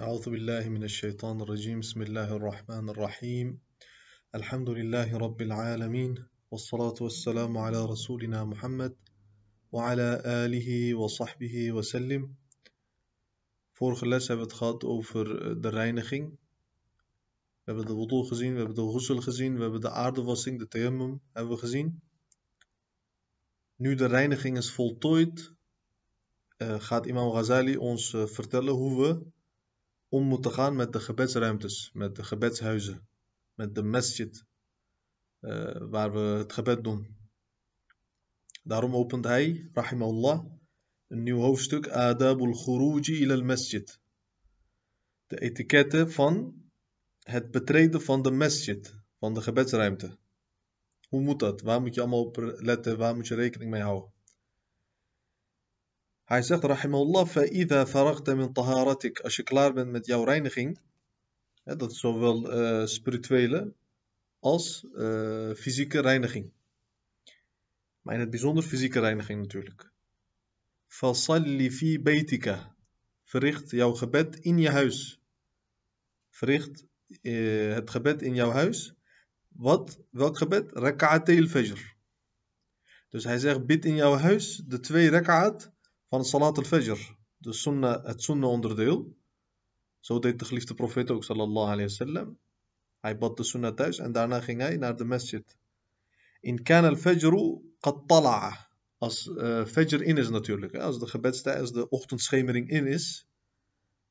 أعوذ 0.00 0.30
بالله 0.30 0.68
من 0.68 0.82
الشيطان 0.82 1.40
الرجيم 1.40 1.80
بسم 1.80 2.02
الله 2.02 2.36
الرحمن 2.36 2.88
الرحيم 2.88 3.60
الحمد 4.34 4.70
لله 4.70 5.18
رب 5.18 5.42
العالمين 5.42 6.14
والصلاة 6.50 6.94
والسلام 7.00 7.58
على 7.58 7.84
رسولنا 7.84 8.44
محمد 8.44 8.96
وعلى 9.72 10.22
آله 10.26 10.94
وصحبه 10.94 11.72
وسلم 11.72 12.34
Vorige 13.72 14.06
les 14.06 14.28
hebben 14.28 14.46
we 14.46 14.52
het 14.52 14.60
gehad 14.60 14.84
over 14.84 15.60
de 15.60 15.68
reiniging. 15.68 16.30
We 16.30 17.72
hebben 17.72 17.86
de 17.86 17.94
wudu 17.94 18.26
gezien, 18.26 18.52
we 18.52 18.58
hebben 18.58 18.76
de 18.76 18.90
ghusl 18.90 19.16
gezien, 19.16 19.54
we 19.54 19.62
hebben 19.62 19.80
de 19.80 19.90
aardewassing, 19.90 20.58
de 20.58 20.68
tayammum 20.68 21.20
hebben 21.32 21.52
we 21.52 21.58
gezien. 21.58 22.02
Nu 23.76 23.94
de 23.94 24.06
reiniging 24.06 24.56
is 24.56 24.70
voltooid, 24.70 25.52
uh, 26.58 26.80
gaat 26.80 27.06
Imam 27.06 27.30
Ghazali 27.30 27.76
ons 27.76 28.12
uh, 28.12 28.26
vertellen 28.26 28.74
hoe 28.74 29.02
we 29.02 29.32
om 30.14 30.24
moeten 30.24 30.52
gaan 30.52 30.76
met 30.76 30.92
de 30.92 31.00
gebedsruimtes, 31.00 31.90
met 31.92 32.16
de 32.16 32.24
gebedshuizen, 32.24 33.08
met 33.54 33.74
de 33.74 33.82
masjid, 33.82 34.44
uh, 35.40 35.76
waar 35.90 36.12
we 36.12 36.18
het 36.18 36.52
gebed 36.52 36.84
doen. 36.84 37.16
Daarom 38.62 38.94
opent 38.94 39.24
hij, 39.24 39.70
rahimahullah, 39.72 40.44
een 41.08 41.22
nieuw 41.22 41.38
hoofdstuk, 41.38 41.88
Adabul 41.88 42.52
Khuruji 42.52 43.20
ila 43.22 43.34
al-Masjid. 43.34 44.00
De 45.26 45.40
etiketten 45.40 46.12
van 46.12 46.54
het 47.18 47.50
betreden 47.50 48.02
van 48.02 48.22
de 48.22 48.30
masjid, 48.30 48.94
van 49.18 49.34
de 49.34 49.40
gebedsruimte. 49.40 50.18
Hoe 51.08 51.20
moet 51.20 51.38
dat? 51.38 51.60
Waar 51.60 51.80
moet 51.80 51.94
je 51.94 52.00
allemaal 52.00 52.24
op 52.24 52.36
letten? 52.56 52.98
Waar 52.98 53.14
moet 53.14 53.26
je 53.26 53.34
rekening 53.34 53.70
mee 53.70 53.82
houden? 53.82 54.13
Hij 56.23 56.41
zegt, 56.41 56.63
rahimahullah, 56.63 57.27
فَإِذَا 57.27 57.83
فَرَغْتَ 57.85 58.29
مِنْ 58.29 58.51
طَهَارَتِكَ 58.51 59.21
Als 59.21 59.35
je 59.35 59.43
klaar 59.43 59.73
bent 59.73 59.91
met 59.91 60.05
jouw 60.05 60.23
reiniging, 60.23 60.79
hè, 61.63 61.75
dat 61.75 61.91
is 61.91 61.99
zowel 61.99 62.53
uh, 62.53 62.85
spirituele 62.85 63.73
als 64.39 64.85
uh, 64.93 65.53
fysieke 65.53 66.01
reiniging. 66.01 66.51
Maar 68.01 68.13
in 68.13 68.19
het 68.19 68.29
bijzonder 68.29 68.63
fysieke 68.63 68.99
reiniging 68.99 69.41
natuurlijk. 69.41 69.91
فَصَلِّ 70.87 71.69
فِي 71.71 71.99
بَيْتِكَ 72.01 72.77
Verricht 73.23 73.71
jouw 73.71 73.93
gebed 73.93 74.35
in 74.35 74.57
je 74.57 74.69
huis. 74.69 75.21
Verricht 76.29 76.85
uh, 77.21 77.73
het 77.73 77.89
gebed 77.89 78.21
in 78.21 78.35
jouw 78.35 78.51
huis. 78.51 78.93
Wat? 79.47 79.99
Welk 80.09 80.37
gebed? 80.37 80.71
Raka'atay 80.71 81.47
fajr 81.47 81.97
Dus 83.09 83.23
hij 83.23 83.39
zegt, 83.39 83.65
bid 83.65 83.85
in 83.85 83.95
jouw 83.95 84.15
huis 84.15 84.61
de 84.67 84.79
twee 84.79 85.09
raka'at 85.09 85.71
van 86.14 86.24
Salat 86.24 86.58
al-Fajr, 86.58 86.98
de 87.38 87.52
het 88.02 88.22
sunnah 88.22 88.50
onderdeel. 88.50 89.16
Zo 90.00 90.18
deed 90.18 90.38
de 90.38 90.44
geliefde 90.44 90.74
profeet 90.74 91.10
ook, 91.10 91.24
sallallahu 91.24 91.66
alayhi 91.66 91.88
wasallam. 91.90 92.38
Hij 93.00 93.18
bad 93.18 93.36
de 93.36 93.44
sunnah 93.44 93.74
thuis 93.74 93.98
en 93.98 94.12
daarna 94.12 94.40
ging 94.40 94.60
hij 94.60 94.76
naar 94.76 94.96
de 94.96 95.04
masjid. 95.04 95.56
In 96.40 96.62
kan 96.62 96.84
al-Fajr 96.84 97.34
qad 97.80 98.02
tala'a. 98.06 98.68
Als 98.98 99.26
uh, 99.26 99.64
Fajr 99.64 100.02
in 100.02 100.16
is 100.16 100.28
natuurlijk, 100.28 100.72
hè? 100.72 100.80
als 100.80 100.98
de 100.98 101.06
gebedstijd, 101.06 101.60
als 101.60 101.72
de 101.72 101.88
ochtendschemering 101.88 102.68
in 102.68 102.86
is, 102.86 103.26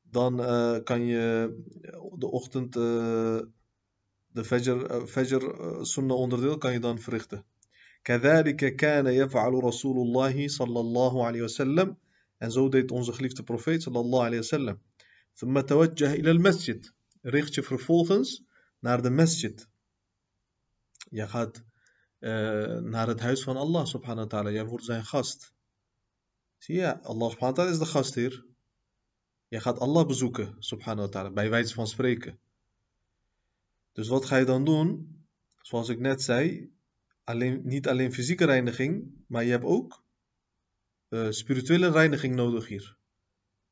dan 0.02 0.40
uh, 0.40 0.76
kan 0.84 1.06
je 1.06 1.54
de 2.18 2.30
ochtend, 2.30 2.76
uh, 2.76 3.40
de 4.26 4.44
Fajr, 4.44 5.06
Fajr 5.06 5.42
sunnah 5.84 6.16
onderdeel 6.16 6.58
kan 6.58 6.72
je 6.72 6.80
dan 6.80 6.98
verrichten. 6.98 7.44
كذلك 8.03 8.75
كان 8.75 9.07
يفعل 9.07 9.53
رسول 9.53 9.97
الله 10.07 10.47
صلى 10.47 10.79
الله 10.79 11.25
عليه 11.25 11.41
وسلم 11.41 11.97
en 12.37 12.51
zo 12.51 12.69
deed 12.69 12.91
onze 12.91 13.13
geliefde 13.13 13.43
profeet 13.43 13.81
صلى 13.81 13.99
الله 13.99 14.23
عليه 14.23 14.39
وسلم 14.39 14.79
ثم 15.35 15.59
توجه 15.59 16.13
إلى 16.13 16.31
المسجد 16.31 16.93
richt 17.21 17.53
je 17.53 17.63
vervolgens 17.63 18.43
naar 18.79 19.01
de 19.01 19.09
masjid 19.09 19.67
je 21.09 21.27
gaat 21.27 21.63
uh, 22.19 22.77
naar 22.77 23.07
het 23.07 23.19
huis 23.19 23.43
van 23.43 23.57
Allah 23.57 23.85
subhanahu 23.85 24.27
wa 24.27 24.27
ta'ala 24.27 24.51
jij 24.51 24.65
wordt 24.65 24.85
zijn 24.85 25.05
gast 25.05 25.53
zie 26.57 26.75
je 26.75 27.01
Allah 27.01 27.29
subhanahu 27.29 27.55
wa 27.55 27.63
ta'ala 27.63 27.71
is 27.71 27.79
de 27.79 27.85
gastheer 27.85 28.45
je 29.47 29.59
gaat 29.59 29.79
Allah 29.79 30.07
bezoeken 30.07 30.55
subhanahu 30.59 31.05
wa 31.05 31.09
ta'ala 31.09 31.31
bij 31.31 31.49
wijze 31.49 31.73
van 31.73 31.87
spreken 31.87 32.39
dus 33.91 34.07
wat 34.07 34.25
ga 34.25 34.37
je 34.37 34.45
dan 34.45 34.65
doen 34.65 35.17
zoals 35.61 35.89
ik 35.89 35.99
net 35.99 36.21
zei 36.21 36.71
alleen, 37.24 37.60
niet 37.64 37.88
alleen 37.88 38.12
fysieke 38.12 38.44
reiniging, 38.44 39.24
maar 39.26 39.44
je 39.44 39.50
hebt 39.50 39.64
ook 39.64 40.04
uh, 41.08 41.30
spirituele 41.30 41.90
reiniging 41.90 42.34
nodig 42.34 42.68
hier. 42.68 42.96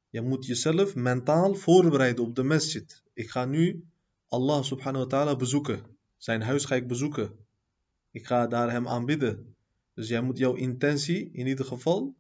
Je 0.09 0.21
moet 0.21 0.47
jezelf 0.47 0.95
mentaal 0.95 1.55
voorbereiden 1.55 2.25
op 2.25 2.35
de 2.35 2.43
masjid. 2.43 3.03
Ik 3.13 3.31
ga 3.31 3.45
nu 3.45 3.85
Allah 4.29 4.63
subhanahu 4.63 5.05
wa 5.05 5.11
ta'ala 5.11 5.37
bezoeken. 5.37 5.97
Zijn 6.17 6.43
huis 6.43 6.65
ga 6.65 6.75
ik 6.75 6.87
bezoeken. 6.87 7.37
Ik 8.11 8.27
ga 8.27 8.47
daar 8.47 8.71
hem 8.71 8.89
aanbidden. 8.89 9.57
Dus 9.95 10.09
jij 10.09 10.23
moet 10.23 10.39
jouw 10.39 10.55
intentie 10.55 11.31
in 11.33 11.47
ieder 11.47 11.65
geval 11.65 12.17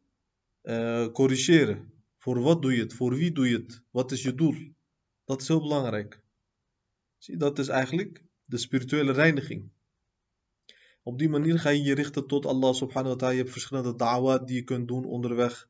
uh, 0.62 1.06
corrigeren. 1.06 1.92
Voor 2.18 2.40
wat 2.40 2.62
doe 2.62 2.74
je 2.74 2.80
het? 2.80 2.94
Voor 2.94 3.14
wie 3.14 3.32
doe 3.32 3.48
je 3.48 3.56
het? 3.56 3.82
Wat 3.90 4.12
is 4.12 4.22
je 4.22 4.34
doel? 4.34 4.74
Dat 5.24 5.40
is 5.40 5.48
heel 5.48 5.60
belangrijk. 5.60 6.22
Zie, 7.18 7.36
dat 7.36 7.58
is 7.58 7.68
eigenlijk 7.68 8.24
de 8.44 8.56
spirituele 8.56 9.12
reiniging. 9.12 9.70
Op 11.02 11.18
die 11.18 11.28
manier 11.28 11.58
ga 11.58 11.68
je 11.68 11.82
je 11.82 11.94
richten 11.94 12.26
tot 12.26 12.46
Allah 12.46 12.74
subhanahu 12.74 13.12
wa 13.12 13.16
ta'ala. 13.16 13.32
Je 13.32 13.40
hebt 13.40 13.52
verschillende 13.52 13.94
da'wat 13.94 14.46
die 14.46 14.56
je 14.56 14.62
kunt 14.62 14.88
doen 14.88 15.04
onderweg. 15.04 15.68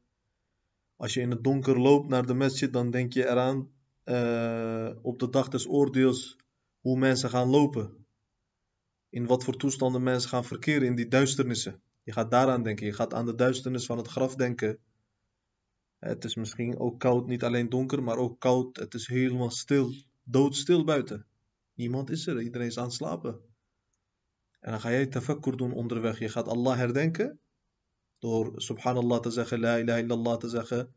Als 0.96 1.14
je 1.14 1.20
in 1.20 1.30
het 1.30 1.44
donker 1.44 1.80
loopt 1.80 2.08
naar 2.08 2.26
de 2.26 2.34
masjid, 2.34 2.72
dan 2.72 2.90
denk 2.90 3.12
je 3.12 3.28
eraan 3.28 3.70
uh, 4.04 4.90
op 5.02 5.18
de 5.18 5.28
dag 5.30 5.48
des 5.48 5.68
oordeels 5.68 6.36
hoe 6.80 6.98
mensen 6.98 7.30
gaan 7.30 7.48
lopen. 7.48 8.06
In 9.08 9.26
wat 9.26 9.44
voor 9.44 9.56
toestanden 9.56 10.02
mensen 10.02 10.30
gaan 10.30 10.44
verkeren 10.44 10.86
in 10.86 10.94
die 10.94 11.08
duisternissen. 11.08 11.82
Je 12.02 12.12
gaat 12.12 12.30
daaraan 12.30 12.62
denken. 12.62 12.86
Je 12.86 12.92
gaat 12.92 13.14
aan 13.14 13.26
de 13.26 13.34
duisternis 13.34 13.86
van 13.86 13.98
het 13.98 14.08
graf 14.08 14.34
denken. 14.34 14.78
Het 15.98 16.24
is 16.24 16.34
misschien 16.34 16.78
ook 16.78 17.00
koud, 17.00 17.26
niet 17.26 17.44
alleen 17.44 17.68
donker, 17.68 18.02
maar 18.02 18.16
ook 18.16 18.40
koud. 18.40 18.76
Het 18.76 18.94
is 18.94 19.06
helemaal 19.06 19.50
stil, 19.50 19.94
doodstil 20.22 20.84
buiten. 20.84 21.26
Niemand 21.74 22.10
is 22.10 22.26
er, 22.26 22.42
iedereen 22.42 22.66
is 22.66 22.78
aan 22.78 22.84
het 22.84 22.92
slapen. 22.92 23.40
En 24.62 24.70
dan 24.70 24.80
ga 24.80 24.90
jij 24.90 25.06
tafakkur 25.06 25.56
doen 25.56 25.72
onderweg. 25.72 26.18
Je 26.18 26.28
gaat 26.28 26.48
Allah 26.48 26.76
herdenken. 26.76 27.40
Door 28.18 28.52
subhanallah 28.56 29.20
te 29.20 29.30
zeggen, 29.30 29.60
la 29.60 29.78
ilaha 29.78 29.98
illallah 29.98 30.36
te 30.36 30.48
zeggen. 30.48 30.94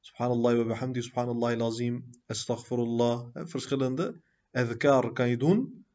Subhanallah 0.00 0.56
wa 0.56 0.64
bihamdi, 0.64 1.02
subhanallah 1.02 1.56
lazim, 1.56 2.10
astaghfirullah. 2.26 3.26
Verschillende 3.32 4.20
adhkar 4.50 5.12
kan 5.12 5.28
je 5.28 5.36
doen. 5.36 5.86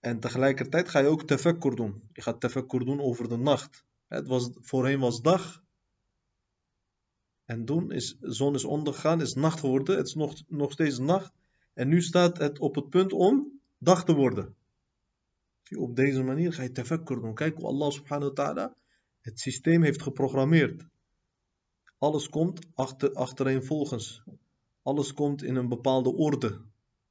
En 0.00 0.20
tegelijkertijd 0.20 0.88
ga 0.88 0.98
je 0.98 1.06
ook 1.06 1.22
tafakkur 1.22 1.76
doen. 1.76 2.02
Je 2.12 2.22
gaat 2.22 2.40
tafakkur 2.40 2.84
doen 2.84 3.00
over 3.00 3.28
de 3.28 3.36
nacht. 3.36 3.84
Het 4.08 4.26
was, 4.26 4.50
voorheen 4.52 5.00
was 5.00 5.20
dag. 5.20 5.62
En 7.44 7.64
toen 7.64 7.92
is 7.92 8.16
zon 8.20 8.54
is 8.54 8.64
ondergegaan, 8.64 9.20
is 9.20 9.34
nacht 9.34 9.60
geworden. 9.60 9.96
Het 9.96 10.06
is 10.06 10.14
nog, 10.14 10.34
nog 10.48 10.72
steeds 10.72 10.98
nacht. 10.98 11.32
En 11.74 11.88
nu 11.88 12.02
staat 12.02 12.38
het 12.38 12.58
op 12.58 12.74
het 12.74 12.88
punt 12.88 13.12
om 13.12 13.60
dag 13.78 14.04
te 14.04 14.14
worden. 14.14 14.56
Op 15.76 15.96
deze 15.96 16.22
manier 16.22 16.52
ga 16.52 16.62
je 16.62 16.72
tafakkur 16.72 17.20
doen. 17.20 17.34
Kijk 17.34 17.56
hoe 17.56 17.66
Allah 17.66 17.90
subhanahu 17.90 18.32
wa 18.34 18.44
ta'ala 18.44 18.76
het 19.20 19.40
systeem 19.40 19.82
heeft 19.82 20.02
geprogrammeerd. 20.02 20.86
Alles 21.98 22.28
komt 22.28 22.66
achter, 22.74 23.12
achtereenvolgens. 23.12 24.22
Alles 24.82 25.12
komt 25.12 25.42
in 25.42 25.56
een 25.56 25.68
bepaalde 25.68 26.14
orde. 26.14 26.60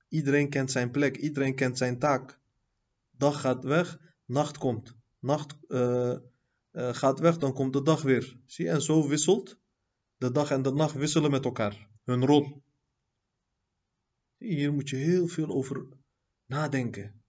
Iedereen 0.09 0.49
kent 0.49 0.71
zijn 0.71 0.91
plek, 0.91 1.17
iedereen 1.17 1.55
kent 1.55 1.77
zijn 1.77 1.99
taak. 1.99 2.39
Dag 3.11 3.41
gaat 3.41 3.63
weg, 3.63 3.99
nacht 4.25 4.57
komt. 4.57 4.95
Nacht 5.19 5.57
uh, 5.67 6.15
uh, 6.71 6.93
gaat 6.93 7.19
weg, 7.19 7.37
dan 7.37 7.53
komt 7.53 7.73
de 7.73 7.81
dag 7.81 8.01
weer. 8.01 8.39
Zie, 8.45 8.69
en 8.69 8.81
zo 8.81 9.07
wisselt. 9.07 9.59
De 10.17 10.31
dag 10.31 10.51
en 10.51 10.61
de 10.61 10.71
nacht 10.71 10.95
wisselen 10.95 11.31
met 11.31 11.45
elkaar. 11.45 11.89
Hun 12.03 12.25
rol. 12.25 12.63
Hier 14.37 14.73
moet 14.73 14.89
je 14.89 14.95
heel 14.95 15.27
veel 15.27 15.47
over 15.47 15.87
nadenken. 16.45 17.21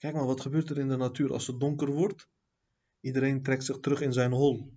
Kijk 0.00 0.14
maar, 0.14 0.26
wat 0.26 0.40
gebeurt 0.40 0.70
er 0.70 0.78
in 0.78 0.88
de 0.88 0.96
natuur 0.96 1.32
als 1.32 1.46
het 1.46 1.60
donker 1.60 1.90
wordt? 1.92 2.28
Iedereen 3.00 3.42
trekt 3.42 3.64
zich 3.64 3.80
terug 3.80 4.00
in 4.00 4.12
zijn 4.12 4.32
hol. 4.32 4.72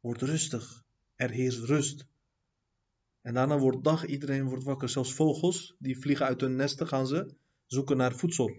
Wordt 0.00 0.22
rustig. 0.22 0.84
Er 1.14 1.30
heerst 1.30 1.64
rust. 1.64 2.06
En 3.20 3.34
daarna 3.34 3.58
wordt 3.58 3.84
dag, 3.84 4.06
iedereen 4.06 4.44
wordt 4.44 4.64
wakker. 4.64 4.88
Zelfs 4.88 5.14
vogels, 5.14 5.76
die 5.78 5.98
vliegen 5.98 6.26
uit 6.26 6.40
hun 6.40 6.56
nesten, 6.56 6.86
gaan 6.86 7.06
ze 7.06 7.34
zoeken 7.66 7.96
naar 7.96 8.14
voedsel. 8.14 8.54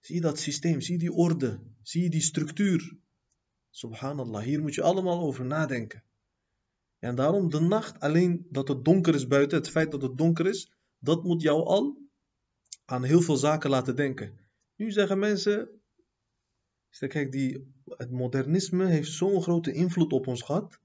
Zie 0.00 0.20
dat 0.20 0.38
systeem, 0.38 0.80
zie 0.80 0.98
die 0.98 1.12
orde, 1.12 1.60
zie 1.82 2.10
die 2.10 2.20
structuur. 2.20 2.96
Subhanallah, 3.70 4.42
hier 4.42 4.60
moet 4.60 4.74
je 4.74 4.82
allemaal 4.82 5.20
over 5.20 5.44
nadenken. 5.44 6.04
En 6.98 7.14
daarom 7.14 7.50
de 7.50 7.60
nacht, 7.60 8.00
alleen 8.00 8.46
dat 8.50 8.68
het 8.68 8.84
donker 8.84 9.14
is 9.14 9.26
buiten, 9.26 9.58
het 9.58 9.70
feit 9.70 9.90
dat 9.90 10.02
het 10.02 10.18
donker 10.18 10.46
is, 10.46 10.72
dat 10.98 11.24
moet 11.24 11.42
jou 11.42 11.64
al 11.64 12.07
aan 12.90 13.04
heel 13.04 13.20
veel 13.20 13.36
zaken 13.36 13.70
laten 13.70 13.96
denken. 13.96 14.38
Nu 14.76 14.90
zeggen 14.90 15.18
mensen, 15.18 15.80
kijk, 16.90 17.32
die, 17.32 17.72
het 17.84 18.10
modernisme 18.10 18.86
heeft 18.86 19.10
zo'n 19.10 19.42
grote 19.42 19.72
invloed 19.72 20.12
op 20.12 20.26
ons 20.26 20.42
gehad. 20.42 20.80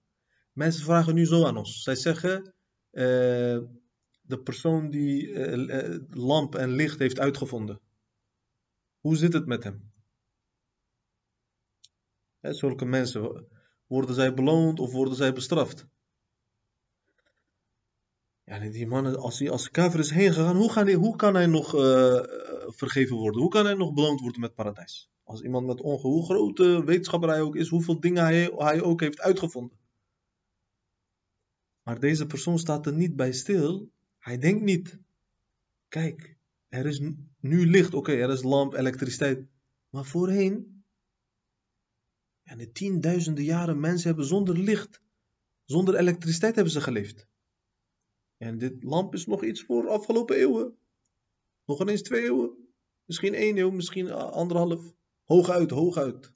Mensen 0.51 0.83
vragen 0.83 1.15
nu 1.15 1.25
zo 1.25 1.45
aan 1.45 1.57
ons. 1.57 1.83
Zij 1.83 1.95
zeggen, 1.95 2.53
uh, 2.91 3.61
de 4.21 4.39
persoon 4.43 4.89
die 4.89 5.33
eh, 5.33 5.99
lamp 6.09 6.55
en 6.55 6.69
licht 6.69 6.99
heeft 6.99 7.19
uitgevonden. 7.19 7.81
Hoe 8.99 9.15
zit 9.15 9.33
het 9.33 9.45
met 9.45 9.63
hem? 9.63 9.91
Hè, 12.39 12.53
zulke 12.53 12.85
mensen, 12.85 13.47
worden 13.87 14.15
zij 14.15 14.33
beloond 14.33 14.79
of 14.79 14.91
worden 14.91 15.15
zij 15.15 15.33
bestraft? 15.33 15.87
Ja, 18.45 18.59
die 18.59 18.87
mannen, 18.87 19.19
als 19.19 19.39
hij 19.39 19.49
als 19.49 19.71
kafir 19.71 19.99
is 19.99 20.09
heen 20.09 20.33
gegaan, 20.33 20.55
hoe, 20.55 20.71
gaan 20.71 20.91
hoe 20.91 21.15
kan 21.15 21.33
hij 21.33 21.45
nog 21.45 21.75
uh, 21.75 22.23
vergeven 22.67 23.15
worden? 23.15 23.41
Hoe 23.41 23.49
kan 23.49 23.65
hij 23.65 23.73
nog 23.73 23.93
beloond 23.93 24.19
worden 24.19 24.41
met 24.41 24.55
paradijs? 24.55 25.09
Als 25.23 25.41
iemand 25.41 25.65
met 25.65 25.81
onge, 25.81 26.01
hoe 26.01 26.25
grote 26.25 26.83
wetenschapper 26.85 27.29
hij 27.29 27.41
ook 27.41 27.55
is, 27.55 27.69
hoeveel 27.69 27.99
dingen 27.99 28.23
hij, 28.23 28.51
hij 28.55 28.81
ook 28.81 28.99
heeft 28.99 29.19
uitgevonden. 29.19 29.77
Maar 31.83 31.99
deze 31.99 32.25
persoon 32.25 32.59
staat 32.59 32.85
er 32.85 32.93
niet 32.93 33.15
bij 33.15 33.31
stil. 33.31 33.91
Hij 34.19 34.37
denkt 34.37 34.63
niet, 34.63 34.99
kijk, 35.87 36.37
er 36.69 36.85
is 36.85 37.01
nu 37.39 37.69
licht, 37.69 37.93
oké, 37.93 38.11
er 38.11 38.29
is 38.29 38.43
lamp, 38.43 38.73
elektriciteit. 38.73 39.47
Maar 39.89 40.05
voorheen, 40.05 40.83
en 42.43 42.57
de 42.57 42.71
tienduizenden 42.71 43.43
jaren 43.43 43.79
mensen 43.79 44.07
hebben 44.07 44.25
zonder 44.25 44.57
licht, 44.57 45.01
zonder 45.65 45.95
elektriciteit 45.95 46.55
hebben 46.55 46.73
ze 46.73 46.81
geleefd. 46.81 47.27
En 48.37 48.57
dit 48.57 48.83
lamp 48.83 49.13
is 49.13 49.25
nog 49.25 49.43
iets 49.43 49.63
voor 49.63 49.89
afgelopen 49.89 50.35
eeuwen. 50.35 50.77
Nog 51.65 51.81
ineens 51.81 52.01
twee 52.01 52.23
eeuwen. 52.23 52.63
Misschien 53.05 53.33
één 53.33 53.57
eeuw, 53.57 53.71
misschien 53.71 54.11
anderhalf. 54.11 54.93
Hooguit, 55.23 55.69
hooguit. 55.69 56.31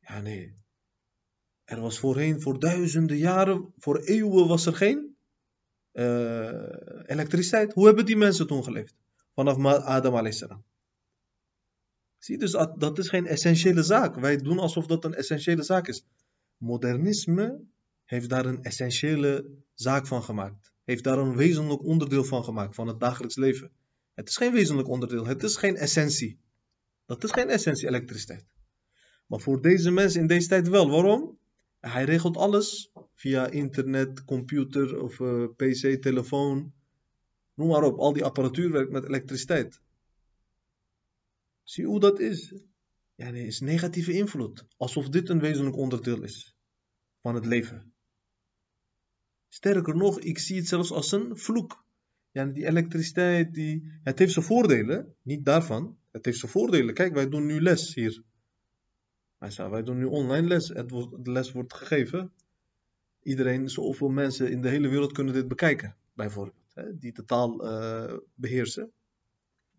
Ja, 0.00 0.20
nee. 0.20 0.56
Er 1.64 1.80
was 1.80 1.98
voorheen, 1.98 2.40
voor 2.40 2.58
duizenden 2.58 3.16
jaren, 3.16 3.72
voor 3.76 3.98
eeuwen 3.98 4.48
was 4.48 4.66
er 4.66 4.74
geen 4.74 5.16
uh, 5.92 6.52
elektriciteit. 7.06 7.72
Hoe 7.72 7.86
hebben 7.86 8.06
die 8.06 8.16
mensen 8.16 8.46
toen 8.46 8.64
geleefd? 8.64 8.94
Vanaf 9.34 9.64
Adam 9.64 10.14
a.s. 10.14 10.44
Zie 12.18 12.38
dus, 12.38 12.52
dat 12.78 12.98
is 12.98 13.08
geen 13.08 13.26
essentiële 13.26 13.82
zaak. 13.82 14.14
Wij 14.14 14.36
doen 14.36 14.58
alsof 14.58 14.86
dat 14.86 15.04
een 15.04 15.14
essentiële 15.14 15.62
zaak 15.62 15.88
is. 15.88 16.04
Modernisme 16.56 17.60
heeft 18.04 18.28
daar 18.28 18.46
een 18.46 18.62
essentiële 18.62 19.50
zaak 19.74 20.06
van 20.06 20.22
gemaakt. 20.22 20.72
Heeft 20.88 21.04
daar 21.04 21.18
een 21.18 21.36
wezenlijk 21.36 21.82
onderdeel 21.82 22.24
van 22.24 22.44
gemaakt, 22.44 22.74
van 22.74 22.86
het 22.86 23.00
dagelijks 23.00 23.36
leven. 23.36 23.70
Het 24.14 24.28
is 24.28 24.36
geen 24.36 24.52
wezenlijk 24.52 24.88
onderdeel, 24.88 25.26
het 25.26 25.42
is 25.42 25.56
geen 25.56 25.76
essentie. 25.76 26.40
Dat 27.06 27.24
is 27.24 27.30
geen 27.30 27.48
essentie 27.48 27.88
elektriciteit. 27.88 28.46
Maar 29.26 29.40
voor 29.40 29.62
deze 29.62 29.90
mensen 29.90 30.20
in 30.20 30.26
deze 30.26 30.48
tijd 30.48 30.68
wel. 30.68 30.90
Waarom? 30.90 31.38
Hij 31.80 32.04
regelt 32.04 32.36
alles 32.36 32.92
via 33.14 33.46
internet, 33.46 34.24
computer 34.24 35.02
of 35.02 35.20
eh, 35.20 35.44
pc, 35.56 36.02
telefoon. 36.02 36.72
Noem 37.54 37.68
maar 37.68 37.82
op, 37.82 37.98
al 37.98 38.12
die 38.12 38.24
apparatuur 38.24 38.70
werkt 38.70 38.90
met 38.90 39.04
elektriciteit. 39.04 39.80
Zie 41.62 41.86
hoe 41.86 42.00
dat 42.00 42.20
is? 42.20 42.54
Ja, 43.14 43.30
nee, 43.30 43.46
is 43.46 43.60
negatieve 43.60 44.12
invloed. 44.12 44.66
Alsof 44.76 45.08
dit 45.08 45.28
een 45.28 45.40
wezenlijk 45.40 45.76
onderdeel 45.76 46.22
is 46.22 46.56
van 47.22 47.34
het 47.34 47.46
leven. 47.46 47.92
Sterker 49.48 49.96
nog, 49.96 50.20
ik 50.20 50.38
zie 50.38 50.56
het 50.56 50.68
zelfs 50.68 50.90
als 50.90 51.12
een 51.12 51.36
vloek. 51.36 51.84
Ja, 52.30 52.44
die 52.44 52.66
elektriciteit, 52.66 53.54
die... 53.54 53.92
het 54.02 54.18
heeft 54.18 54.32
zijn 54.32 54.44
voordelen, 54.44 55.14
niet 55.22 55.44
daarvan. 55.44 55.98
Het 56.10 56.24
heeft 56.24 56.38
zijn 56.38 56.50
voordelen. 56.52 56.94
Kijk, 56.94 57.14
wij 57.14 57.28
doen 57.28 57.46
nu 57.46 57.60
les 57.60 57.94
hier. 57.94 58.22
Wij 59.38 59.82
doen 59.82 59.98
nu 59.98 60.04
online 60.04 60.46
les. 60.46 60.68
Het 60.68 60.90
wordt, 60.90 61.24
de 61.24 61.30
les 61.30 61.52
wordt 61.52 61.74
gegeven. 61.74 62.32
Iedereen, 63.22 63.68
zoveel 63.68 64.08
mensen 64.08 64.50
in 64.50 64.60
de 64.62 64.68
hele 64.68 64.88
wereld 64.88 65.12
kunnen 65.12 65.34
dit 65.34 65.48
bekijken, 65.48 65.96
bijvoorbeeld. 66.14 66.72
Hè, 66.74 66.98
die 66.98 67.12
de 67.12 67.24
taal 67.24 67.64
uh, 67.64 68.16
beheersen. 68.34 68.92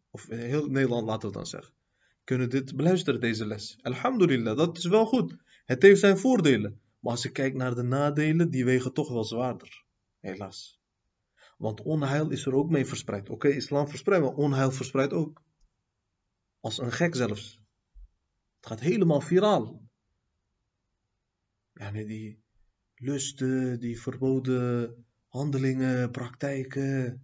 Of 0.09 0.27
heel 0.27 0.67
Nederland, 0.67 1.07
laten 1.07 1.29
we 1.29 1.35
dan 1.35 1.45
zeggen. 1.45 1.73
Kunnen 2.23 2.49
dit 2.49 2.75
beluisteren, 2.75 3.19
deze 3.19 3.45
les. 3.45 3.77
Alhamdulillah, 3.81 4.57
dat 4.57 4.77
is 4.77 4.85
wel 4.85 5.05
goed. 5.05 5.35
Het 5.65 5.81
heeft 5.81 5.99
zijn 5.99 6.17
voordelen. 6.17 6.79
Maar 6.99 7.11
als 7.11 7.23
je 7.23 7.31
kijkt 7.31 7.55
naar 7.55 7.75
de 7.75 7.83
nadelen, 7.83 8.49
die 8.49 8.65
wegen 8.65 8.93
toch 8.93 9.09
wel 9.09 9.23
zwaarder. 9.23 9.85
Helaas. 10.19 10.81
Want 11.57 11.81
onheil 11.81 12.29
is 12.29 12.45
er 12.45 12.53
ook 12.53 12.69
mee 12.69 12.85
verspreid. 12.85 13.29
Oké, 13.29 13.47
islam 13.47 13.87
verspreidt, 13.87 14.25
maar 14.25 14.35
onheil 14.35 14.71
verspreidt 14.71 15.13
ook. 15.13 15.43
Als 16.59 16.77
een 16.77 16.91
gek 16.91 17.15
zelfs. 17.15 17.61
Het 18.55 18.67
gaat 18.67 18.79
helemaal 18.79 19.21
viraal. 19.21 19.89
Ja, 21.73 21.91
die 21.91 22.43
lusten, 22.95 23.79
die 23.79 24.01
verboden 24.01 25.05
handelingen, 25.27 26.11
praktijken. 26.11 27.21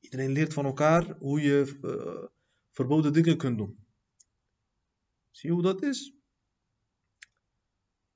Iedereen 0.00 0.30
leert 0.30 0.52
van 0.52 0.64
elkaar 0.64 1.16
hoe 1.18 1.40
je 1.40 1.78
uh, 1.82 2.28
verboden 2.70 3.12
dingen 3.12 3.36
kunt 3.36 3.58
doen. 3.58 3.86
Zie 5.30 5.48
je 5.48 5.54
hoe 5.54 5.64
dat 5.64 5.82
is? 5.82 6.15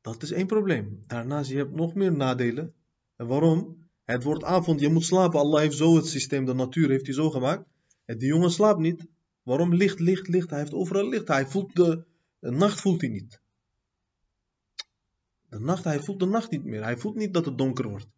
Dat 0.01 0.23
is 0.23 0.31
één 0.31 0.47
probleem. 0.47 1.05
Daarnaast, 1.07 1.51
je 1.51 1.57
hebt 1.57 1.75
nog 1.75 1.95
meer 1.95 2.13
nadelen. 2.13 2.75
En 3.17 3.27
waarom? 3.27 3.89
Het 4.05 4.23
wordt 4.23 4.45
avond, 4.45 4.81
je 4.81 4.89
moet 4.89 5.05
slapen. 5.05 5.41
Allah 5.41 5.61
heeft 5.61 5.77
zo 5.77 5.97
het 5.97 6.07
systeem, 6.07 6.45
de 6.45 6.55
natuur 6.55 6.89
heeft 6.89 7.07
hij 7.07 7.15
zo 7.15 7.31
gemaakt. 7.31 7.69
En 8.05 8.19
die 8.19 8.29
jongen 8.29 8.51
slaapt 8.51 8.81
niet. 8.81 9.07
Waarom? 9.43 9.75
Licht, 9.75 10.01
licht, 10.01 10.29
licht. 10.29 10.51
Hij 10.51 10.59
heeft 10.59 10.75
overal 10.75 11.09
licht. 11.09 11.29
Hij 11.29 11.47
voelt 11.47 11.77
de, 11.77 12.05
nacht 12.41 12.81
voelt 12.81 13.01
hij 13.01 13.11
niet. 13.11 13.41
De 15.49 15.59
nacht, 15.59 15.85
hij 15.85 16.01
voelt 16.01 16.21
de 16.21 16.27
nacht 16.27 16.51
niet 16.51 16.65
meer. 16.65 16.83
Hij 16.83 16.97
voelt 16.97 17.17
niet 17.17 17.35
dat 17.35 17.45
het 17.45 17.59
donker 17.59 17.89
wordt. 17.89 18.09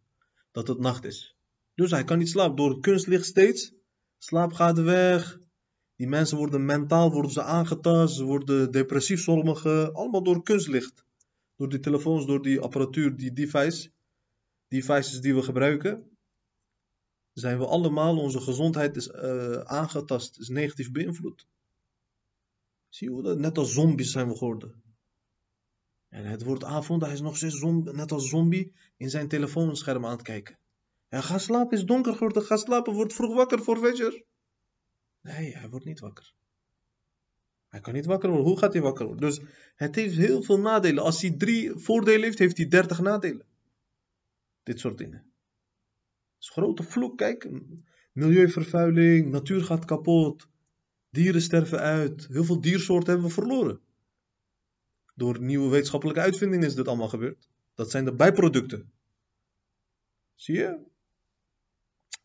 Dat 0.51 0.67
het 0.67 0.79
nacht 0.79 1.05
is. 1.05 1.37
Dus 1.75 1.91
hij 1.91 2.03
kan 2.03 2.17
niet 2.17 2.29
slapen. 2.29 2.55
Door 2.55 2.69
het 2.69 2.81
kunstlicht 2.81 3.25
steeds. 3.25 3.73
Slaap 4.17 4.53
gaat 4.53 4.79
weg. 4.79 5.39
Die 5.95 6.07
mensen 6.07 6.37
worden 6.37 6.65
mentaal 6.65 7.11
worden 7.11 7.31
ze 7.31 7.43
aangetast. 7.43 8.15
Ze 8.15 8.23
worden 8.23 8.71
depressief 8.71 9.21
sommigen. 9.21 9.93
Allemaal 9.93 10.23
door 10.23 10.43
kunstlicht 10.43 11.05
door 11.63 11.71
die 11.71 11.81
telefoons, 11.81 12.25
door 12.25 12.41
die 12.41 12.59
apparatuur, 12.59 13.15
die 13.15 13.33
device, 13.33 13.91
devices 14.67 15.21
die 15.21 15.35
we 15.35 15.43
gebruiken, 15.43 16.17
zijn 17.33 17.57
we 17.57 17.65
allemaal, 17.65 18.17
onze 18.19 18.41
gezondheid 18.41 18.95
is 18.95 19.07
uh, 19.07 19.57
aangetast, 19.57 20.39
is 20.39 20.47
negatief 20.47 20.91
beïnvloed. 20.91 21.47
Zie 22.89 23.15
je 23.15 23.21
dat? 23.21 23.37
Net 23.37 23.57
als 23.57 23.73
zombies 23.73 24.11
zijn 24.11 24.27
we 24.27 24.37
geworden. 24.37 24.83
En 26.09 26.25
het 26.25 26.43
wordt 26.43 26.63
avond, 26.63 27.01
hij 27.01 27.13
is 27.13 27.21
nog 27.21 27.37
steeds 27.37 27.61
net 27.83 28.11
als 28.11 28.29
zombie 28.29 28.73
in 28.97 29.09
zijn 29.09 29.27
telefoonscherm 29.27 30.05
aan 30.05 30.11
het 30.11 30.21
kijken. 30.21 30.59
Ja, 31.09 31.21
ga 31.21 31.37
slapen, 31.37 31.77
is 31.77 31.85
donker 31.85 32.13
geworden, 32.13 32.43
ga 32.43 32.57
slapen, 32.57 32.93
wordt 32.93 33.13
vroeg 33.13 33.35
wakker 33.35 33.63
voor 33.63 33.77
Fajr. 33.77 34.23
Nee, 35.21 35.57
hij 35.57 35.69
wordt 35.69 35.85
niet 35.85 35.99
wakker. 35.99 36.33
Hij 37.73 37.81
kan 37.81 37.93
niet 37.93 38.05
wakker 38.05 38.29
worden. 38.29 38.47
Hoe 38.47 38.57
gaat 38.57 38.73
hij 38.73 38.81
wakker 38.81 39.05
worden? 39.05 39.29
Dus 39.29 39.41
het 39.75 39.95
heeft 39.95 40.15
heel 40.15 40.43
veel 40.43 40.59
nadelen. 40.59 41.03
Als 41.03 41.21
hij 41.21 41.31
drie 41.31 41.71
voordelen 41.75 42.21
heeft, 42.21 42.39
heeft 42.39 42.57
hij 42.57 42.67
dertig 42.67 43.01
nadelen. 43.01 43.45
Dit 44.63 44.79
soort 44.79 44.97
dingen. 44.97 45.17
Het 45.17 46.39
is 46.39 46.47
een 46.47 46.63
grote 46.63 46.83
vloek. 46.83 47.17
Kijk, 47.17 47.49
milieuvervuiling, 48.11 49.31
natuur 49.31 49.63
gaat 49.63 49.85
kapot. 49.85 50.47
Dieren 51.09 51.41
sterven 51.41 51.79
uit. 51.79 52.27
Heel 52.27 52.43
veel 52.43 52.61
diersoorten 52.61 53.09
hebben 53.11 53.27
we 53.27 53.33
verloren. 53.33 53.79
Door 55.15 55.41
nieuwe 55.41 55.69
wetenschappelijke 55.69 56.21
uitvindingen 56.21 56.67
is 56.67 56.75
dit 56.75 56.87
allemaal 56.87 57.09
gebeurd. 57.09 57.49
Dat 57.73 57.91
zijn 57.91 58.05
de 58.05 58.15
bijproducten. 58.15 58.91
Zie 60.35 60.55
je? 60.55 60.79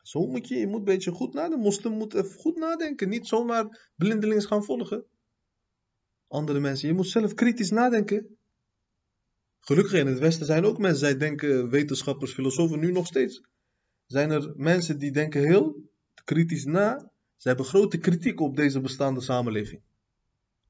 Zo 0.02 0.26
moet 0.26 0.48
je, 0.48 0.54
je 0.54 0.66
moet 0.66 0.78
een 0.78 0.84
beetje 0.84 1.10
goed 1.10 1.34
nadenken. 1.34 1.58
De 1.58 1.64
moslim 1.64 1.92
moet 1.92 2.14
even 2.14 2.38
goed 2.38 2.56
nadenken. 2.56 3.08
Niet 3.08 3.26
zomaar 3.26 3.90
blindelings 3.96 4.46
gaan 4.46 4.64
volgen 4.64 5.06
andere 6.28 6.60
mensen. 6.60 6.88
Je 6.88 6.94
moet 6.94 7.08
zelf 7.08 7.34
kritisch 7.34 7.70
nadenken. 7.70 8.36
Gelukkig 9.60 9.92
in 9.92 10.06
het 10.06 10.18
Westen 10.18 10.46
zijn 10.46 10.64
ook 10.64 10.78
mensen, 10.78 10.98
zij 10.98 11.16
denken 11.16 11.70
wetenschappers, 11.70 12.32
filosofen, 12.32 12.78
nu 12.78 12.92
nog 12.92 13.06
steeds. 13.06 13.42
Zijn 14.06 14.30
er 14.30 14.52
mensen 14.56 14.98
die 14.98 15.12
denken 15.12 15.42
heel 15.42 15.90
kritisch 16.24 16.64
na. 16.64 17.10
Ze 17.36 17.48
hebben 17.48 17.66
grote 17.66 17.98
kritiek 17.98 18.40
op 18.40 18.56
deze 18.56 18.80
bestaande 18.80 19.20
samenleving. 19.20 19.82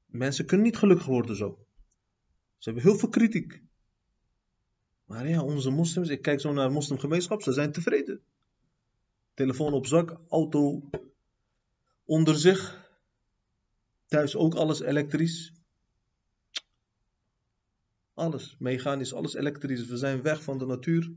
Mensen 0.05 0.45
kunnen 0.45 0.65
niet 0.65 0.77
gelukkig 0.77 1.05
worden 1.05 1.35
zo. 1.35 1.65
Ze 2.57 2.69
hebben 2.69 2.83
heel 2.89 2.99
veel 2.99 3.09
kritiek. 3.09 3.61
Maar 5.05 5.27
ja, 5.27 5.43
onze 5.43 5.69
moslims, 5.69 6.09
ik 6.09 6.21
kijk 6.21 6.39
zo 6.39 6.53
naar 6.53 6.67
de 6.67 6.73
moslimgemeenschap, 6.73 7.41
ze 7.41 7.51
zijn 7.51 7.71
tevreden. 7.71 8.21
Telefoon 9.33 9.73
op 9.73 9.85
zak, 9.85 10.19
auto 10.29 10.89
onder 12.05 12.35
zich, 12.35 12.88
Thuis 14.09 14.35
ook 14.35 14.55
alles 14.55 14.79
elektrisch. 14.79 15.53
Alles, 18.13 18.55
mechanisch, 18.59 19.13
alles 19.13 19.33
elektrisch. 19.33 19.85
We 19.85 19.97
zijn 19.97 20.21
weg 20.21 20.43
van 20.43 20.57
de 20.57 20.65
natuur. 20.65 21.13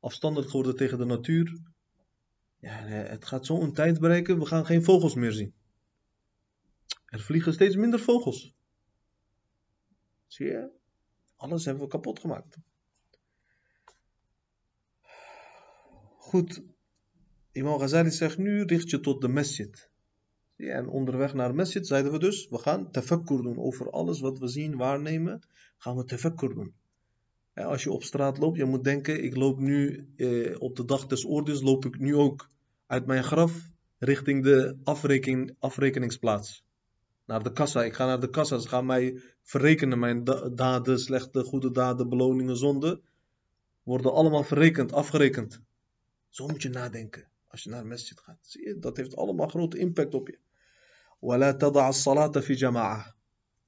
Afstandig 0.00 0.44
geworden 0.44 0.76
tegen 0.76 0.98
de 0.98 1.04
natuur. 1.04 1.58
Ja, 2.58 2.70
het 2.86 3.24
gaat 3.24 3.46
zo 3.46 3.60
een 3.60 3.72
tijd 3.72 4.00
bereiken, 4.00 4.38
we 4.38 4.46
gaan 4.46 4.66
geen 4.66 4.84
vogels 4.84 5.14
meer 5.14 5.32
zien. 5.32 5.54
Er 7.06 7.20
vliegen 7.20 7.52
steeds 7.52 7.76
minder 7.76 8.00
vogels. 8.00 8.54
Zie 10.26 10.46
je? 10.46 10.70
Alles 11.36 11.64
hebben 11.64 11.84
we 11.84 11.90
kapot 11.90 12.20
gemaakt. 12.20 12.58
Goed, 16.18 16.62
Imam 17.52 17.78
Ghazali 17.78 18.10
zegt 18.10 18.38
nu 18.38 18.62
richt 18.62 18.90
je 18.90 19.00
tot 19.00 19.20
de 19.20 19.28
masjid. 19.28 19.90
En 20.56 20.88
onderweg 20.88 21.34
naar 21.34 21.48
de 21.48 21.54
masjid 21.54 21.86
zeiden 21.86 22.12
we 22.12 22.18
dus, 22.18 22.48
we 22.48 22.58
gaan 22.58 22.90
tefakkur 22.90 23.42
doen 23.42 23.58
over 23.58 23.90
alles 23.90 24.20
wat 24.20 24.38
we 24.38 24.48
zien, 24.48 24.76
waarnemen, 24.76 25.40
gaan 25.76 25.96
we 25.96 26.04
tefakkur 26.04 26.54
doen. 26.54 26.74
als 27.54 27.82
je 27.82 27.90
op 27.90 28.02
straat 28.02 28.38
loopt, 28.38 28.56
je 28.56 28.64
moet 28.64 28.84
denken, 28.84 29.24
ik 29.24 29.36
loop 29.36 29.58
nu 29.58 30.08
eh, 30.16 30.56
op 30.58 30.76
de 30.76 30.84
dag 30.84 31.06
des 31.06 31.26
oordeels, 31.26 31.62
loop 31.62 31.84
ik 31.84 31.98
nu 31.98 32.16
ook 32.16 32.50
uit 32.86 33.06
mijn 33.06 33.24
graf 33.24 33.70
richting 33.98 34.42
de 34.42 34.76
afrekening, 34.84 35.56
afrekeningsplaats. 35.58 36.64
Naar 37.26 37.42
de 37.42 37.52
kassa. 37.52 37.84
Ik 37.84 37.94
ga 37.94 38.06
naar 38.06 38.20
de 38.20 38.30
kassa. 38.30 38.58
Ze 38.58 38.68
gaan 38.68 38.86
mij 38.86 39.20
verrekenen. 39.42 39.98
Mijn 39.98 40.24
daden, 40.54 40.98
slechte, 40.98 41.42
goede 41.42 41.70
daden, 41.70 42.08
beloningen, 42.08 42.56
zonden. 42.56 43.00
Worden 43.82 44.12
allemaal 44.12 44.42
verrekend, 44.42 44.92
afgerekend. 44.92 45.60
Zo 46.28 46.46
moet 46.46 46.62
je 46.62 46.68
nadenken. 46.68 47.28
Als 47.48 47.62
je 47.62 47.70
naar 47.70 47.86
masjid 47.86 48.20
gaat. 48.20 48.38
Zie 48.40 48.66
je, 48.66 48.78
dat 48.78 48.96
heeft 48.96 49.16
allemaal 49.16 49.48
grote 49.48 49.78
impact 49.78 50.14
op 50.14 50.28
je. 50.28 50.38
ولا 51.22 51.52
تضع 51.52 51.88
الصلاة 51.88 52.28
في 52.28 52.54
جماعة. 52.54 53.16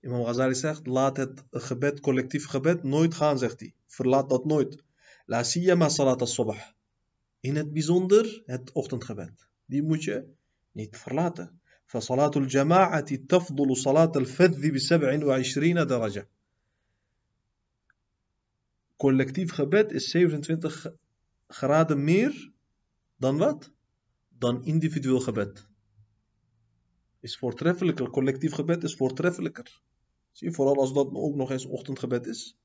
إمام 0.07 0.23
غزالي 0.23 0.55
سيخت 0.55 0.89
لا 0.89 1.09
تخبت 1.53 2.01
كولكتيف 2.01 2.47
خبت 2.47 2.85
نويت 2.85 3.15
خان 3.15 3.37
زيختي 3.37 3.75
فرلات 3.89 4.25
دوت 4.25 4.47
نويت. 4.47 4.77
لا 5.29 5.43
سيما 5.43 5.89
صلاة 5.89 6.19
الصبح. 6.23 6.77
إن 7.47 7.59
هت 7.59 7.67
بيزوندر 7.67 8.45
هت 8.51 8.71
أختن 8.77 9.01
خبت. 9.01 9.35
دي 9.69 9.81
موشة 9.81 10.27
نيت 10.77 10.97
فرلاته 10.97 11.51
فصلاة 11.87 12.31
الجماعة 12.37 13.01
تفضل 13.01 13.77
صلاة 13.77 14.13
الفذ 14.17 14.71
بسبع 14.71 15.25
وعشرين 15.27 15.87
درجة. 15.87 16.29
كولكتيف 18.99 19.53
خبت 19.53 19.93
is 19.93 19.99
27 19.99 20.61
خرادة 21.51 21.95
مير 21.95 22.53
دان 23.21 23.43
وات؟ 23.43 23.65
دان 24.33 24.63
individual 24.63 25.19
خبت. 25.19 25.68
Is 27.21 27.37
voortreffelijker. 27.37 28.11
Collectief 28.11 28.53
gebed 28.53 28.83
is 28.83 28.95
voortreffelijker. 28.95 29.81
Zie 30.33 30.53
vooral 30.53 30.77
als 30.77 30.93
dat 30.93 31.09
ook 31.13 31.35
nog 31.35 31.51
eens 31.51 31.67
ochtendgebed 31.67 32.27
is. 32.27 32.57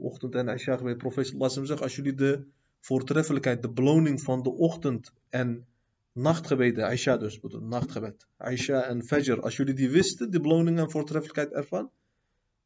Ochtend 0.00 0.34
en 0.34 0.48
Aisha 0.48 0.76
gebed. 0.76 0.98
Professor 0.98 1.38
Lassem 1.38 1.66
zegt, 1.66 1.82
als 1.82 1.96
jullie 1.96 2.14
de 2.14 2.44
voortreffelijkheid, 2.80 3.62
de 3.62 3.70
beloning 3.70 4.20
van 4.20 4.42
de 4.42 4.50
ochtend 4.50 5.12
en 5.28 5.66
nachtgebeden, 6.12 6.84
Aisha 6.84 7.16
dus, 7.16 7.40
bedoel, 7.40 7.60
nachtgebed. 7.60 8.26
Aisha 8.36 8.82
en 8.82 9.04
Fajr, 9.04 9.40
als 9.40 9.56
jullie 9.56 9.74
die 9.74 9.90
wisten, 9.90 10.30
de 10.30 10.40
beloning 10.40 10.78
en 10.78 10.90
voortreffelijkheid 10.90 11.52
ervan, 11.52 11.90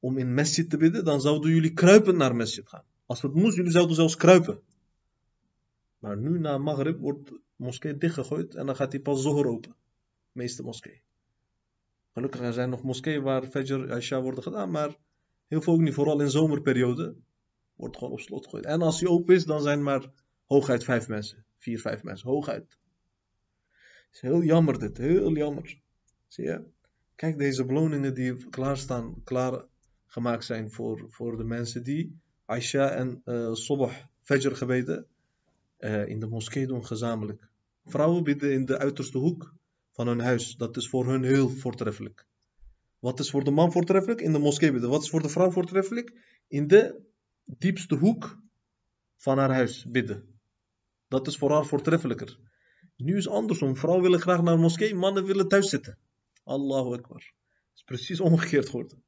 om 0.01 0.19
in 0.19 0.35
masjid 0.35 0.71
te 0.71 0.77
bidden, 0.77 1.05
dan 1.05 1.21
zouden 1.21 1.51
jullie 1.51 1.73
kruipen 1.73 2.17
naar 2.17 2.37
masjid 2.37 2.69
gaan. 2.69 2.85
Als 3.07 3.23
het 3.23 3.35
moest, 3.35 3.57
jullie 3.57 3.71
zouden 3.71 3.95
zelfs 3.95 4.17
kruipen. 4.17 4.61
Maar 5.99 6.17
nu 6.17 6.39
na 6.39 6.59
Maghrib 6.59 7.01
wordt 7.01 7.29
de 7.29 7.41
moskee 7.57 7.97
dichtgegooid 7.97 8.55
en 8.55 8.67
dan 8.67 8.77
gaat 8.77 8.93
hij 8.93 9.01
pas 9.01 9.23
zoger 9.23 9.47
open. 9.47 9.75
Meeste 10.35 10.63
moskee. 10.63 11.03
Gelukkig 12.13 12.41
er 12.41 12.53
zijn 12.53 12.71
nog 12.71 12.83
moskeeën 12.83 13.23
waar 13.23 13.47
Fajr, 13.47 13.93
Aisha 13.93 14.21
worden 14.21 14.43
gedaan, 14.43 14.71
maar 14.71 14.97
heel 15.47 15.63
veel 15.63 15.73
ook 15.73 15.81
niet, 15.81 15.95
vooral 15.95 16.21
in 16.21 16.31
zomerperiode, 16.31 17.17
wordt 17.77 17.97
gewoon 17.97 18.13
op 18.13 18.21
slot 18.21 18.45
gegooid. 18.45 18.65
En 18.65 18.83
als 18.83 19.01
hij 19.01 19.09
open 19.09 19.35
is, 19.35 19.45
dan 19.45 19.63
zijn 19.63 19.83
maar 19.83 20.11
hooguit 20.47 20.85
vijf 20.85 21.09
mensen. 21.09 21.45
Vier, 21.59 21.81
vijf 21.81 22.03
mensen, 22.03 22.29
hooguit 22.29 22.79
is 24.15 24.21
heel 24.21 24.43
jammer 24.43 24.79
dit, 24.79 24.99
heel 24.99 25.33
jammer. 25.37 25.81
Zie 26.29 26.45
je? 26.45 26.65
Kijk, 27.15 27.39
deze 27.39 27.65
beloningen 27.65 28.15
die 28.15 28.49
klaarstaan, 28.49 29.23
klaar 29.25 29.65
gemaakt 30.07 30.45
zijn 30.45 30.71
voor, 30.71 31.07
voor 31.09 31.37
de 31.37 31.45
mensen 31.45 31.83
die 31.83 32.19
Aisha 32.45 32.91
en 32.91 33.23
uh, 33.25 33.53
Sobah 33.53 33.95
Fajr 34.23 34.57
gebeden 34.57 35.07
uh, 35.79 36.09
in 36.09 36.21
de 36.21 36.27
moskee 36.27 36.67
doen 36.67 36.87
gezamenlijk. 36.87 37.49
Vrouwen 37.85 38.25
bidden 38.25 38.53
in 38.53 38.65
de 38.65 38.79
uiterste 38.79 39.19
hoek 39.19 39.55
van 39.95 40.07
hun 40.07 40.21
huis. 40.21 40.57
Dat 40.57 40.77
is 40.77 40.89
voor 40.89 41.07
hun 41.07 41.23
heel 41.23 41.49
voortreffelijk. 41.49 42.27
Wat 42.99 43.21
is 43.21 43.31
voor 43.31 43.45
de 43.45 43.51
man 43.51 43.73
voortreffelijk? 43.73 44.21
In 44.21 44.33
de 44.33 44.39
moskee 44.39 44.73
bidden. 44.73 44.91
Wat 44.91 45.03
is 45.03 45.11
voor 45.11 45.23
de 45.23 45.29
vrouw 45.29 45.51
voortreffelijk? 45.51 46.13
In 46.49 46.67
de 46.67 47.03
diepste 47.45 47.95
hoek 47.95 48.39
van 49.17 49.39
haar 49.39 49.53
huis 49.53 49.87
bidden. 49.91 50.41
Dat 51.09 51.27
is 51.27 51.37
voor 51.37 51.51
haar 51.51 51.67
voortreffelijker. 51.67 52.39
Nu 52.97 53.17
is 53.17 53.25
het 53.25 53.35
andersom. 53.35 53.77
Vrouwen 53.77 54.03
willen 54.03 54.21
graag 54.21 54.43
naar 54.43 54.55
de 54.55 54.61
moskee, 54.61 54.95
mannen 54.95 55.25
willen 55.25 55.49
thuis 55.49 55.69
zitten. 55.69 55.99
Allahu 56.45 56.93
Akbar. 56.93 57.33
Het 57.47 57.75
is 57.75 57.83
precies 57.83 58.21
omgekeerd 58.21 58.69
geworden. 58.69 59.03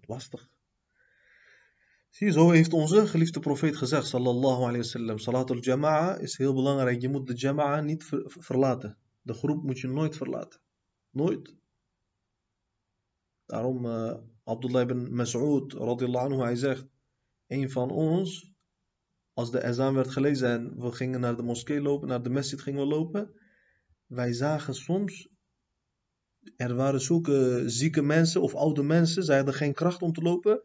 Lastig. 0.00 0.48
Zie 2.08 2.30
zo 2.30 2.50
heeft 2.50 2.72
onze 2.72 3.06
geliefde 3.06 3.40
profeet 3.40 3.76
gezegd, 3.76 4.06
sallallahu 4.06 4.60
alayhi 4.60 4.76
wasallam. 4.76 5.18
Salatul 5.18 5.60
jama'a 5.60 6.18
is 6.18 6.36
heel 6.36 6.54
belangrijk. 6.54 7.00
Je 7.00 7.08
moet 7.08 7.26
de 7.26 7.34
jama'a 7.34 7.80
niet 7.80 8.04
verlaten. 8.24 8.98
De 9.24 9.34
groep 9.34 9.62
moet 9.62 9.78
je 9.78 9.88
nooit 9.88 10.16
verlaten. 10.16 10.60
Nooit. 11.10 11.54
Daarom, 13.46 13.84
uh, 13.84 14.14
Abdullah 14.44 14.82
ibn 14.82 15.14
Mas'ud, 15.14 15.72
radiyallahu 15.72 16.24
anhu, 16.24 16.42
hij 16.42 16.56
zegt, 16.56 16.86
een 17.46 17.70
van 17.70 17.90
ons 17.90 18.52
als 19.32 19.50
de 19.50 19.64
ezaan 19.64 19.94
werd 19.94 20.10
gelezen 20.10 20.48
en 20.48 20.80
we 20.80 20.92
gingen 20.92 21.20
naar 21.20 21.36
de 21.36 21.42
moskee 21.42 21.80
lopen, 21.80 22.08
naar 22.08 22.22
de 22.22 22.30
masjid 22.30 22.60
gingen 22.60 22.80
we 22.80 22.86
lopen, 22.86 23.32
wij 24.06 24.32
zagen 24.32 24.74
soms, 24.74 25.28
er 26.56 26.74
waren 26.74 27.00
zulke 27.00 27.62
zieke 27.66 28.02
mensen 28.02 28.40
of 28.40 28.54
oude 28.54 28.82
mensen, 28.82 29.22
zij 29.22 29.36
hadden 29.36 29.54
geen 29.54 29.74
kracht 29.74 30.02
om 30.02 30.12
te 30.12 30.22
lopen. 30.22 30.62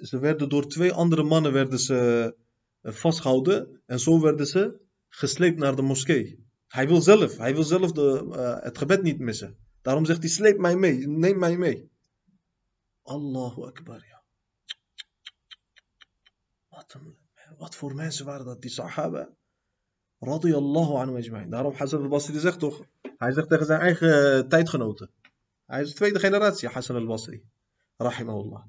Ze 0.00 0.18
werden 0.18 0.48
door 0.48 0.66
twee 0.66 0.92
andere 0.92 1.22
mannen 1.22 1.52
werden 1.52 1.78
ze 1.78 2.34
eh, 2.80 2.92
vastgehouden 2.92 3.82
en 3.86 3.98
zo 4.00 4.20
werden 4.20 4.46
ze 4.46 4.80
gesleept 5.08 5.58
naar 5.58 5.76
de 5.76 5.82
moskee. 5.82 6.50
Hij 6.72 6.86
wil 6.88 7.00
zelf, 7.00 7.36
hij 7.36 7.54
wil 7.54 7.62
zelf 7.62 7.92
de, 7.92 8.24
uh, 8.26 8.64
het 8.64 8.78
gebed 8.78 9.02
niet 9.02 9.18
missen. 9.18 9.56
Daarom 9.82 10.04
zegt 10.04 10.20
hij, 10.20 10.28
sleep 10.28 10.58
mij 10.58 10.76
mee, 10.76 11.06
neem 11.08 11.38
mij 11.38 11.56
mee. 11.56 11.90
Allahu 13.02 13.62
Akbar. 13.62 14.20
Wat 16.68 16.94
een 16.94 17.16
wat 17.58 17.76
voor 17.76 17.94
mensen 17.94 18.24
waren 18.24 18.46
dat, 18.46 18.60
die 18.60 18.70
sahaba? 18.70 19.28
Radiyallahu 20.18 20.94
anhu 20.94 21.16
ajma'in. 21.16 21.50
Daarom 21.50 21.74
Hassan 21.74 22.02
al-Basri 22.02 22.38
zegt 22.38 22.58
toch, 22.58 22.84
hij 23.16 23.32
zegt 23.32 23.48
tegen 23.48 23.66
zijn 23.66 23.80
eigen 23.80 24.48
tijdgenoten. 24.48 25.10
Hij 25.66 25.80
is 25.80 25.88
de 25.88 25.94
tweede 25.94 26.18
generatie, 26.18 26.68
Hassan 26.68 26.96
al-Basri. 26.96 27.44
Rahimahullah. 27.96 28.64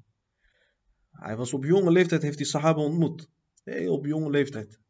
Hij 1.10 1.36
was 1.36 1.52
op 1.52 1.64
jonge 1.64 1.90
leeftijd, 1.90 2.22
heeft 2.22 2.36
die 2.36 2.46
sahaba 2.46 2.80
ontmoet. 2.80 3.28
Heel 3.64 3.92
op 3.92 4.06
jonge 4.06 4.30
leeftijd. 4.30 4.80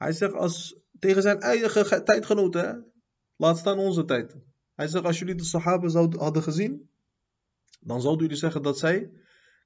Hij 0.00 0.12
zegt 0.12 0.34
als, 0.34 0.76
tegen 0.98 1.22
zijn 1.22 1.40
eigen 1.40 2.04
tijdgenoten, 2.04 2.92
laat 3.36 3.58
staan 3.58 3.78
onze 3.78 4.04
tijd. 4.04 4.36
Hij 4.74 4.88
zegt, 4.88 5.04
als 5.04 5.18
jullie 5.18 5.34
de 5.34 5.44
sahaba 5.44 5.88
zouden, 5.88 6.20
hadden 6.20 6.42
gezien, 6.42 6.90
dan 7.80 8.00
zouden 8.00 8.22
jullie 8.22 8.38
zeggen 8.38 8.62
dat 8.62 8.78
zij 8.78 9.10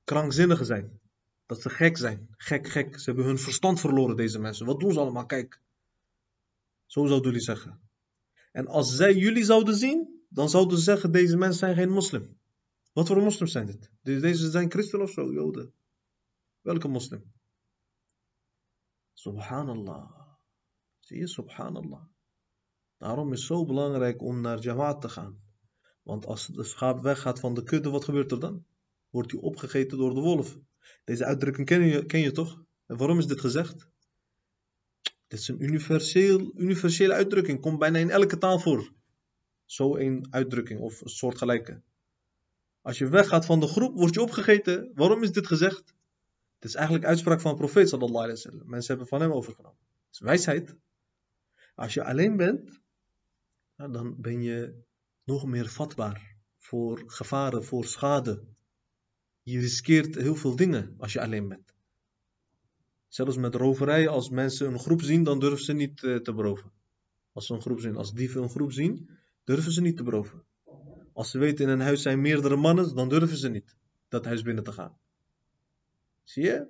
krankzinnigen 0.04 0.66
zijn. 0.66 1.00
Dat 1.46 1.60
ze 1.60 1.70
gek 1.70 1.96
zijn. 1.96 2.28
Gek, 2.36 2.68
gek. 2.68 2.98
Ze 2.98 3.04
hebben 3.04 3.24
hun 3.24 3.38
verstand 3.38 3.80
verloren, 3.80 4.16
deze 4.16 4.38
mensen. 4.38 4.66
Wat 4.66 4.80
doen 4.80 4.92
ze 4.92 5.00
allemaal? 5.00 5.26
Kijk. 5.26 5.60
Zo 6.86 7.06
zouden 7.06 7.26
jullie 7.26 7.44
zeggen. 7.44 7.80
En 8.52 8.66
als 8.66 8.96
zij 8.96 9.14
jullie 9.14 9.44
zouden 9.44 9.74
zien, 9.74 10.24
dan 10.28 10.48
zouden 10.48 10.78
ze 10.78 10.84
zeggen: 10.84 11.12
deze 11.12 11.36
mensen 11.36 11.58
zijn 11.58 11.74
geen 11.74 11.90
moslim. 11.90 12.38
Wat 12.92 13.06
voor 13.06 13.22
moslims 13.22 13.52
zijn 13.52 13.66
dit? 13.66 13.90
Deze 14.02 14.50
zijn 14.50 14.70
christen 14.70 15.02
of 15.02 15.10
zo, 15.10 15.32
joden. 15.32 15.72
Welke 16.60 16.88
moslim? 16.88 17.32
Subhanallah. 19.12 20.23
Zie 21.04 21.18
je, 21.18 21.26
subhanallah. 21.26 22.02
Daarom 22.98 23.32
is 23.32 23.38
het 23.38 23.46
zo 23.46 23.64
belangrijk 23.64 24.22
om 24.22 24.40
naar 24.40 24.58
Jamaat 24.58 25.00
te 25.00 25.08
gaan. 25.08 25.42
Want 26.02 26.26
als 26.26 26.46
de 26.46 26.64
schaap 26.64 27.02
weggaat 27.02 27.40
van 27.40 27.54
de 27.54 27.62
kudde, 27.62 27.90
wat 27.90 28.04
gebeurt 28.04 28.32
er 28.32 28.40
dan? 28.40 28.66
Wordt 29.10 29.30
hij 29.30 29.40
opgegeten 29.40 29.98
door 29.98 30.14
de 30.14 30.20
wolf. 30.20 30.58
Deze 31.04 31.24
uitdrukking 31.24 31.66
ken 31.66 31.82
je, 31.82 32.06
ken 32.06 32.20
je 32.20 32.32
toch? 32.32 32.64
En 32.86 32.96
waarom 32.96 33.18
is 33.18 33.26
dit 33.26 33.40
gezegd? 33.40 33.88
Dit 35.26 35.38
is 35.38 35.48
een 35.48 35.62
universeel, 35.62 36.52
universele 36.54 37.12
uitdrukking. 37.12 37.60
Komt 37.60 37.78
bijna 37.78 37.98
in 37.98 38.10
elke 38.10 38.38
taal 38.38 38.58
voor. 38.58 38.92
Zo 39.64 39.96
een 39.96 40.26
uitdrukking 40.30 40.80
of 40.80 41.00
een 41.00 41.08
soortgelijke. 41.08 41.82
Als 42.80 42.98
je 42.98 43.08
weggaat 43.08 43.44
van 43.44 43.60
de 43.60 43.66
groep, 43.66 43.94
word 43.94 44.14
je 44.14 44.22
opgegeten. 44.22 44.90
Waarom 44.94 45.22
is 45.22 45.32
dit 45.32 45.46
gezegd? 45.46 45.94
Het 46.54 46.64
is 46.64 46.74
eigenlijk 46.74 47.06
uitspraak 47.06 47.40
van 47.40 47.50
de 47.50 47.58
profeet 47.58 47.88
sallallahu 47.88 48.24
alaihi 48.24 48.42
wasallam. 48.42 48.68
Mensen 48.68 48.88
hebben 48.88 49.08
van 49.08 49.20
hem 49.20 49.32
overgenomen. 49.32 49.78
Het 50.06 50.14
is 50.14 50.20
wijsheid. 50.20 50.76
Als 51.74 51.94
je 51.94 52.04
alleen 52.04 52.36
bent, 52.36 52.80
dan 53.76 54.20
ben 54.20 54.42
je 54.42 54.82
nog 55.24 55.46
meer 55.46 55.68
vatbaar 55.68 56.36
voor 56.56 57.02
gevaren, 57.06 57.64
voor 57.64 57.84
schade. 57.84 58.44
Je 59.42 59.58
riskeert 59.58 60.14
heel 60.14 60.36
veel 60.36 60.56
dingen 60.56 60.94
als 60.98 61.12
je 61.12 61.20
alleen 61.20 61.48
bent. 61.48 61.74
Zelfs 63.08 63.36
met 63.36 63.54
roverij, 63.54 64.08
als 64.08 64.28
mensen 64.28 64.66
een 64.66 64.78
groep 64.78 65.02
zien, 65.02 65.22
dan 65.22 65.38
durven 65.38 65.64
ze 65.64 65.72
niet 65.72 66.02
eh, 66.02 66.16
te 66.16 66.34
beroven. 66.34 66.72
Als 67.32 67.46
ze 67.46 67.54
een 67.54 67.60
groep 67.60 67.80
zien, 67.80 67.96
als 67.96 68.12
dieven 68.12 68.42
een 68.42 68.50
groep 68.50 68.72
zien, 68.72 69.10
durven 69.44 69.72
ze 69.72 69.80
niet 69.80 69.96
te 69.96 70.02
beroven. 70.02 70.44
Als 71.12 71.30
ze 71.30 71.38
weten 71.38 71.64
in 71.64 71.70
een 71.70 71.80
huis 71.80 72.02
zijn 72.02 72.20
meerdere 72.20 72.56
mannen, 72.56 72.94
dan 72.94 73.08
durven 73.08 73.36
ze 73.36 73.48
niet 73.48 73.76
dat 74.08 74.24
huis 74.24 74.42
binnen 74.42 74.64
te 74.64 74.72
gaan. 74.72 74.98
Zie 76.22 76.42
je? 76.42 76.66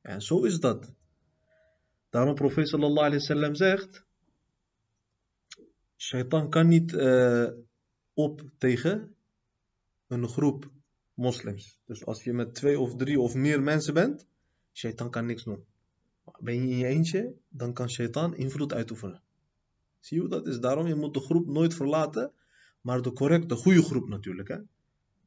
En 0.00 0.22
zo 0.22 0.44
is 0.44 0.60
dat. 0.60 0.94
Daarom 2.08 2.34
profeet 2.34 2.68
sallallahu 2.68 3.06
alayhi 3.06 3.16
wasallam 3.16 3.54
zegt, 3.54 4.06
Shaitan 5.98 6.50
kan 6.50 6.68
niet 6.68 6.92
uh, 6.92 7.48
op 8.14 8.42
tegen 8.58 9.14
een 10.06 10.28
groep 10.28 10.70
moslims. 11.14 11.80
Dus 11.84 12.06
als 12.06 12.24
je 12.24 12.32
met 12.32 12.54
twee 12.54 12.78
of 12.78 12.96
drie 12.96 13.20
of 13.20 13.34
meer 13.34 13.62
mensen 13.62 13.94
bent, 13.94 14.26
shaitan 14.72 15.10
kan 15.10 15.26
niks 15.26 15.44
doen. 15.44 15.64
Ben 16.38 16.54
je 16.54 16.60
in 16.60 16.78
je 16.78 16.86
eentje, 16.86 17.34
dan 17.48 17.72
kan 17.72 17.90
shaitan 17.90 18.36
invloed 18.36 18.72
uitoefenen. 18.72 19.22
Zie 20.00 20.16
je 20.16 20.22
hoe 20.22 20.32
dat 20.32 20.46
is? 20.46 20.60
Daarom, 20.60 20.86
je 20.86 20.94
moet 20.94 21.14
de 21.14 21.20
groep 21.20 21.46
nooit 21.46 21.74
verlaten, 21.74 22.32
maar 22.80 23.02
de 23.02 23.12
correcte, 23.12 23.54
goede 23.54 23.82
groep 23.82 24.08
natuurlijk. 24.08 24.48
Hè? 24.48 24.56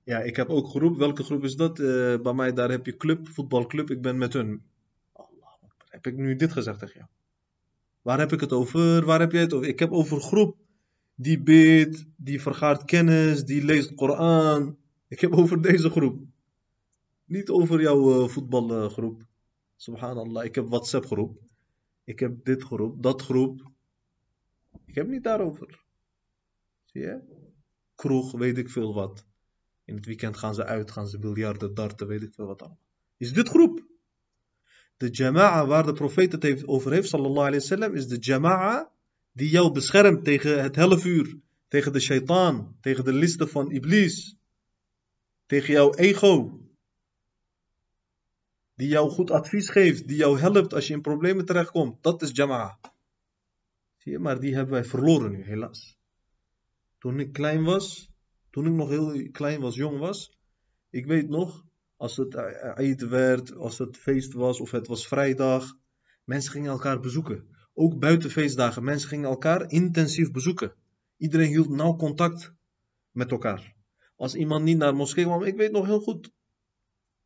Ja, 0.04 0.20
ik 0.20 0.36
heb 0.36 0.50
ook 0.50 0.68
groep. 0.68 0.98
Welke 0.98 1.24
groep 1.24 1.44
is 1.44 1.56
dat? 1.56 1.80
Uh, 1.80 2.22
bij 2.22 2.34
mij, 2.34 2.54
daar 2.54 2.70
heb 2.70 2.86
je 2.86 2.98
club, 2.98 3.28
voetbalclub. 3.28 3.90
Ik 3.90 4.02
ben 4.02 4.18
met 4.18 4.34
hun. 4.34 4.64
Allah, 5.12 5.54
heb 5.90 6.08
ik 6.08 6.16
nu 6.16 6.36
dit 6.36 6.52
gezegd 6.52 6.80
tegen 6.80 6.96
jou? 6.96 7.10
Waar 8.02 8.20
heb 8.20 8.32
ik 8.32 8.40
het 8.40 8.52
over? 8.52 9.06
Waar 9.06 9.20
heb 9.20 9.32
jij 9.32 9.42
het 9.42 9.54
over? 9.54 9.68
Ik 9.68 9.80
heb 9.80 9.92
over 9.92 10.22
groep 10.22 10.58
die 11.16 11.42
bidt, 11.42 12.06
die 12.16 12.42
vergaart 12.42 12.86
kennis, 12.86 13.44
die 13.44 13.64
leest 13.64 13.96
Koran. 13.96 14.78
Ik 15.08 15.20
heb 15.20 15.34
over 15.34 15.62
deze 15.62 15.90
groep. 15.90 16.24
Niet 17.26 17.50
over 17.50 17.82
jouw 17.82 18.24
uh, 18.24 18.28
voetbalgroep. 18.28 19.24
Subhanallah, 19.76 20.46
ik 20.46 20.56
heb 20.56 20.68
WhatsApp 20.68 21.06
groep. 21.06 21.40
Ik 22.04 22.20
heb 22.20 22.46
dit 22.46 22.64
groep, 22.64 23.04
dat 23.04 23.22
groep. 23.22 23.72
Ik 24.86 24.96
heb 24.96 25.08
niet 25.08 25.24
daarover. 25.24 25.84
Zie 26.86 27.02
je? 27.02 27.20
Kroeg, 27.96 28.32
weet 28.32 28.58
ik 28.58 28.70
veel 28.70 28.94
wat. 28.94 29.26
In 29.86 29.96
het 29.96 30.06
weekend 30.06 30.38
gaan 30.38 30.54
ze 30.54 30.66
uit, 30.66 30.92
gaan 30.92 31.08
ze 31.08 31.20
biljarten, 31.20 31.74
darten, 31.74 32.08
weet 32.08 32.22
ik 32.22 32.34
veel 32.34 32.46
wat 32.46 32.62
allemaal. 32.62 32.80
Is 33.18 33.34
dit 33.34 33.50
groep? 33.50 33.91
De 35.02 35.10
jama'a 35.10 35.66
waar 35.66 35.86
de 35.86 35.94
profeet 35.94 36.32
het 36.32 36.44
heeft, 36.44 36.68
over 36.68 36.92
heeft, 36.92 37.08
sallallahu 37.10 37.48
alayhi 37.48 37.60
wasallam, 37.60 37.96
is 37.96 38.08
de 38.08 38.18
jama'a 38.20 38.92
die 39.32 39.50
jou 39.50 39.72
beschermt 39.72 40.24
tegen 40.24 40.62
het 40.64 40.76
hellevuur, 40.76 41.38
tegen 41.68 41.94
de 41.94 42.00
shaitaan, 42.00 42.78
tegen 42.82 43.04
de 43.04 43.14
listen 43.14 43.50
van 43.50 43.72
iblis, 43.72 44.36
tegen 45.46 45.74
jouw 45.74 45.94
ego. 45.94 46.60
Die 48.76 48.88
jou 48.88 49.10
goed 49.10 49.32
advies 49.32 49.70
geeft, 49.70 50.08
die 50.08 50.18
jou 50.18 50.40
helpt 50.40 50.74
als 50.74 50.88
je 50.88 50.94
in 50.94 51.02
problemen 51.02 51.46
terechtkomt. 51.46 52.04
Dat 52.04 52.22
is 52.22 52.32
jama'a. 52.34 52.80
Zie 53.98 54.12
je, 54.12 54.20
maar 54.20 54.40
die 54.40 54.54
hebben 54.54 54.74
wij 54.74 54.86
verloren 54.86 55.32
nu, 55.32 55.44
helaas. 55.44 55.98
Toen 56.98 57.20
ik 57.20 57.34
klein 57.34 57.64
was, 57.64 58.10
toen 58.50 58.66
ik 58.66 58.74
nog 58.74 58.90
heel 58.90 59.32
klein 59.32 59.62
was, 59.62 59.76
jong 59.76 60.00
was, 60.00 60.38
ik 60.90 61.06
weet 61.06 61.30
nog, 61.30 61.66
als 62.02 62.18
het 62.18 62.36
Eid 62.36 63.08
werd, 63.08 63.56
als 63.56 63.78
het 63.78 63.98
feest 63.98 64.34
was 64.34 64.60
of 64.60 64.72
het 64.72 64.88
was 64.88 65.08
vrijdag, 65.08 65.78
mensen 66.24 66.52
gingen 66.52 66.72
elkaar 66.72 67.00
bezoeken. 67.00 67.48
Ook 67.74 68.00
buiten 68.00 68.30
feestdagen, 68.30 68.84
mensen 68.84 69.10
gingen 69.10 69.30
elkaar 69.30 69.72
intensief 69.72 70.32
bezoeken. 70.32 70.74
Iedereen 71.18 71.50
hield 71.50 71.70
nauw 71.70 71.96
contact 71.96 72.54
met 73.12 73.32
elkaar. 73.32 73.76
Als 74.16 74.36
iemand 74.36 74.64
niet 74.64 74.78
naar 74.78 74.92
de 74.92 74.98
moskee 74.98 75.24
kwam, 75.24 75.44
ik 75.44 75.56
weet 75.56 75.72
nog 75.72 75.86
heel 75.86 76.00
goed. 76.00 76.32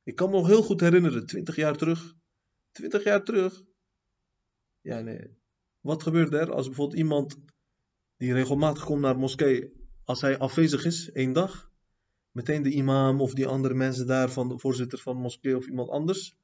Ik 0.03 0.15
kan 0.15 0.29
me 0.29 0.35
nog 0.35 0.47
heel 0.47 0.63
goed 0.63 0.79
herinneren, 0.79 1.25
20 1.25 1.55
jaar 1.55 1.75
terug. 1.77 2.15
20 2.71 3.03
jaar 3.03 3.23
terug. 3.23 3.63
Ja, 4.81 4.99
nee. 4.99 5.37
Wat 5.79 6.03
gebeurt 6.03 6.33
er 6.33 6.51
als 6.51 6.65
bijvoorbeeld 6.65 6.99
iemand 6.99 7.37
die 8.17 8.33
regelmatig 8.33 8.83
komt 8.83 9.01
naar 9.01 9.13
de 9.13 9.19
moskee, 9.19 9.73
als 10.03 10.21
hij 10.21 10.37
afwezig 10.37 10.85
is, 10.85 11.11
één 11.11 11.33
dag, 11.33 11.73
meteen 12.35 12.63
de 12.63 12.71
imam 12.71 13.21
of 13.21 13.33
die 13.33 13.47
andere 13.47 13.73
mensen 13.73 14.07
daar, 14.07 14.29
van 14.29 14.47
de 14.47 14.59
voorzitter 14.59 14.99
van 14.99 15.15
de 15.15 15.21
moskee 15.21 15.57
of 15.57 15.67
iemand 15.67 15.89
anders, 15.89 16.35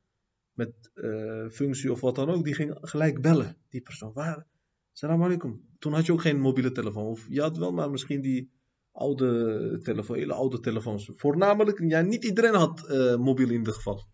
met 0.53 0.91
uh, 0.95 1.49
functie 1.49 1.91
of 1.91 2.01
wat 2.01 2.15
dan 2.15 2.29
ook, 2.29 2.43
die 2.43 2.53
ging 2.53 2.77
gelijk 2.81 3.21
bellen. 3.21 3.57
Die 3.69 3.81
persoon, 3.81 4.13
waar? 4.13 4.45
Salam 4.91 5.23
alaikum. 5.23 5.61
Toen 5.79 5.93
had 5.93 6.05
je 6.05 6.11
ook 6.11 6.21
geen 6.21 6.39
mobiele 6.39 6.71
telefoon. 6.71 7.05
Of 7.05 7.25
je 7.29 7.41
had 7.41 7.57
wel, 7.57 7.71
maar 7.71 7.89
misschien 7.91 8.21
die 8.21 8.51
oude 8.91 9.79
telefoon, 9.83 10.17
hele 10.17 10.33
oude 10.33 10.59
telefoons. 10.59 11.11
Voornamelijk, 11.15 11.79
ja, 11.79 12.01
niet 12.01 12.23
iedereen 12.23 12.55
had 12.55 12.85
uh, 12.89 13.15
mobiel 13.15 13.49
in 13.49 13.57
ieder 13.57 13.73
geval. 13.73 14.07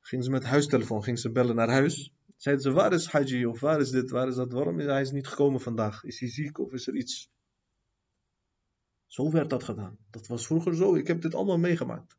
Gingen 0.00 0.24
ze 0.24 0.30
met 0.30 0.44
huistelefoon, 0.44 1.02
gingen 1.02 1.20
ze 1.20 1.32
bellen 1.32 1.56
naar 1.56 1.70
huis. 1.70 2.12
Zeiden 2.36 2.64
ze, 2.64 2.70
waar 2.70 2.92
is 2.92 3.06
Haji? 3.06 3.46
Of 3.46 3.60
waar 3.60 3.80
is 3.80 3.90
dit, 3.90 4.10
waar 4.10 4.28
is 4.28 4.34
dat? 4.34 4.52
Waarom 4.52 4.80
is 4.80 4.86
hij 4.86 5.10
niet 5.12 5.26
gekomen 5.26 5.60
vandaag? 5.60 6.04
Is 6.04 6.20
hij 6.20 6.28
ziek 6.28 6.58
of 6.58 6.72
is 6.72 6.86
er 6.86 6.96
iets? 6.96 7.32
Zo 9.14 9.30
werd 9.30 9.50
dat 9.50 9.64
gedaan. 9.64 9.98
Dat 10.10 10.26
was 10.26 10.46
vroeger 10.46 10.74
zo. 10.74 10.94
Ik 10.94 11.06
heb 11.06 11.22
dit 11.22 11.34
allemaal 11.34 11.58
meegemaakt. 11.58 12.16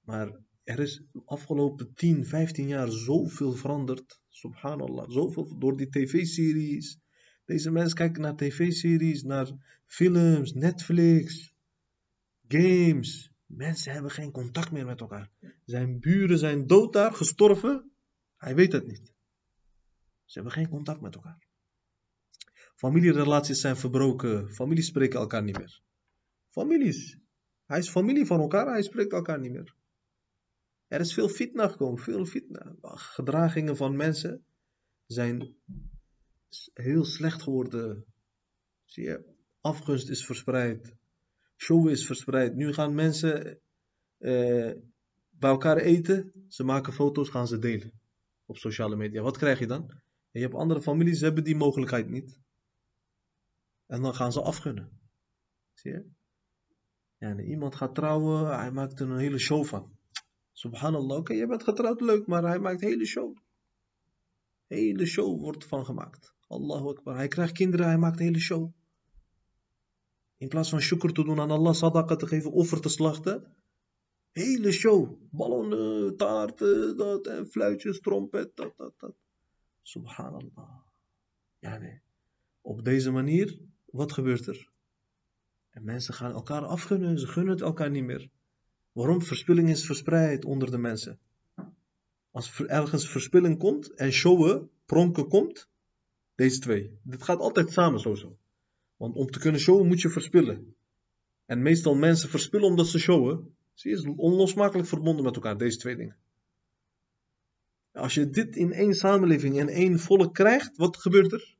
Maar 0.00 0.40
er 0.64 0.78
is 0.78 1.02
de 1.12 1.22
afgelopen 1.24 1.94
10, 1.94 2.26
15 2.26 2.68
jaar 2.68 2.90
zoveel 2.90 3.52
veranderd. 3.52 4.20
Subhanallah. 4.28 5.10
Zoveel 5.10 5.58
door 5.58 5.76
die 5.76 5.88
tv-series. 5.88 6.98
Deze 7.44 7.70
mensen 7.70 7.96
kijken 7.96 8.22
naar 8.22 8.36
tv-series, 8.36 9.22
naar 9.22 9.50
films, 9.86 10.52
Netflix, 10.52 11.54
games. 12.48 13.32
Mensen 13.46 13.92
hebben 13.92 14.10
geen 14.10 14.30
contact 14.30 14.70
meer 14.70 14.86
met 14.86 15.00
elkaar. 15.00 15.30
Zijn 15.64 16.00
buren 16.00 16.38
zijn 16.38 16.66
dood 16.66 16.92
daar, 16.92 17.12
gestorven. 17.12 17.90
Hij 18.36 18.54
weet 18.54 18.72
het 18.72 18.86
niet. 18.86 19.14
Ze 20.24 20.34
hebben 20.38 20.52
geen 20.52 20.68
contact 20.68 21.00
met 21.00 21.14
elkaar. 21.14 21.46
Familierelaties 22.74 23.60
zijn 23.60 23.76
verbroken. 23.76 24.50
Families 24.50 24.86
spreken 24.86 25.20
elkaar 25.20 25.42
niet 25.42 25.58
meer. 25.58 25.82
Families. 26.52 27.18
Hij 27.66 27.78
is 27.78 27.90
familie 27.90 28.26
van 28.26 28.40
elkaar, 28.40 28.66
hij 28.66 28.82
spreekt 28.82 29.12
elkaar 29.12 29.40
niet 29.40 29.52
meer. 29.52 29.74
Er 30.86 31.00
is 31.00 31.14
veel 31.14 31.28
fitna 31.28 31.68
gekomen, 31.68 32.02
veel 32.02 32.24
fitna. 32.24 32.76
Gedragingen 32.80 33.76
van 33.76 33.96
mensen 33.96 34.44
zijn 35.06 35.56
heel 36.72 37.04
slecht 37.04 37.42
geworden. 37.42 38.04
Zie 38.84 39.04
je, 39.04 39.34
afgunst 39.60 40.08
is 40.08 40.24
verspreid. 40.24 40.94
Show 41.56 41.88
is 41.88 42.06
verspreid. 42.06 42.54
Nu 42.54 42.72
gaan 42.72 42.94
mensen 42.94 43.60
uh, 44.18 44.72
bij 45.30 45.50
elkaar 45.50 45.76
eten. 45.76 46.32
Ze 46.48 46.64
maken 46.64 46.92
foto's, 46.92 47.28
gaan 47.28 47.46
ze 47.46 47.58
delen 47.58 48.00
op 48.44 48.56
sociale 48.56 48.96
media. 48.96 49.22
Wat 49.22 49.38
krijg 49.38 49.58
je 49.58 49.66
dan? 49.66 50.00
je 50.30 50.40
hebt 50.40 50.54
andere 50.54 50.82
families, 50.82 51.18
ze 51.18 51.24
hebben 51.24 51.44
die 51.44 51.56
mogelijkheid 51.56 52.08
niet. 52.08 52.40
En 53.86 54.02
dan 54.02 54.14
gaan 54.14 54.32
ze 54.32 54.42
afgunnen. 54.42 55.00
Zie 55.72 55.92
je? 55.92 56.10
Iemand 57.22 57.74
gaat 57.74 57.94
trouwen, 57.94 58.58
hij 58.58 58.70
maakt 58.70 59.00
er 59.00 59.10
een 59.10 59.18
hele 59.18 59.38
show 59.38 59.64
van. 59.64 59.96
Subhanallah, 60.52 61.18
oké, 61.18 61.32
je 61.32 61.46
bent 61.46 61.62
getrouwd, 61.62 62.00
leuk, 62.00 62.26
maar 62.26 62.42
hij 62.42 62.58
maakt 62.58 62.82
een 62.82 62.88
hele 62.88 63.06
show. 63.06 63.36
Hele 64.66 65.06
show 65.06 65.40
wordt 65.40 65.64
van 65.64 65.84
gemaakt. 65.84 66.34
Allahu 66.46 66.88
Akbar. 66.88 67.16
Hij 67.16 67.28
krijgt 67.28 67.52
kinderen, 67.52 67.86
hij 67.86 67.98
maakt 67.98 68.18
een 68.18 68.24
hele 68.24 68.40
show. 68.40 68.72
In 70.36 70.48
plaats 70.48 70.70
van 70.70 70.80
shukr 70.80 71.12
te 71.12 71.24
doen 71.24 71.40
aan 71.40 71.50
Allah, 71.50 71.74
sadaqa 71.74 72.16
te 72.16 72.26
geven, 72.26 72.52
offer 72.52 72.80
te 72.80 72.88
slachten. 72.88 73.56
Hele 74.30 74.72
show. 74.72 75.18
Ballonnen, 75.30 76.16
taarten, 76.16 76.96
dat, 76.96 77.26
en 77.26 77.46
fluitjes, 77.46 78.00
trompet, 78.00 78.56
dat, 78.56 78.76
dat, 78.76 78.94
dat. 78.98 79.14
Subhanallah. 79.82 80.80
Ja, 81.58 81.78
nee. 81.78 82.00
Op 82.60 82.84
deze 82.84 83.10
manier, 83.10 83.58
wat 83.84 84.12
gebeurt 84.12 84.46
er? 84.46 84.71
En 85.72 85.84
mensen 85.84 86.14
gaan 86.14 86.32
elkaar 86.32 86.64
afgunnen, 86.64 87.18
ze 87.18 87.26
gunnen 87.26 87.52
het 87.52 87.62
elkaar 87.62 87.90
niet 87.90 88.04
meer. 88.04 88.30
Waarom? 88.92 89.22
Verspilling 89.22 89.68
is 89.68 89.86
verspreid 89.86 90.44
onder 90.44 90.70
de 90.70 90.78
mensen. 90.78 91.18
Als 92.30 92.58
er 92.58 92.66
ergens 92.66 93.08
verspilling 93.08 93.58
komt 93.58 93.94
en 93.94 94.12
showen, 94.12 94.70
pronken 94.86 95.28
komt, 95.28 95.68
deze 96.34 96.58
twee. 96.58 96.98
Dit 97.02 97.22
gaat 97.22 97.38
altijd 97.38 97.72
samen 97.72 98.00
sowieso. 98.00 98.38
Want 98.96 99.16
om 99.16 99.30
te 99.30 99.38
kunnen 99.38 99.60
showen 99.60 99.86
moet 99.86 100.00
je 100.00 100.08
verspillen. 100.08 100.76
En 101.46 101.62
meestal 101.62 101.94
mensen 101.94 102.28
verspillen 102.28 102.66
omdat 102.66 102.86
ze 102.86 102.98
showen. 102.98 103.56
Zie 103.74 103.90
je, 103.90 103.96
is 103.96 104.04
onlosmakelijk 104.16 104.88
verbonden 104.88 105.24
met 105.24 105.34
elkaar, 105.34 105.58
deze 105.58 105.78
twee 105.78 105.96
dingen. 105.96 106.16
Als 107.92 108.14
je 108.14 108.30
dit 108.30 108.56
in 108.56 108.72
één 108.72 108.94
samenleving, 108.94 109.58
in 109.58 109.68
één 109.68 109.98
volk 109.98 110.34
krijgt, 110.34 110.76
wat 110.76 110.96
gebeurt 110.96 111.32
er? 111.32 111.56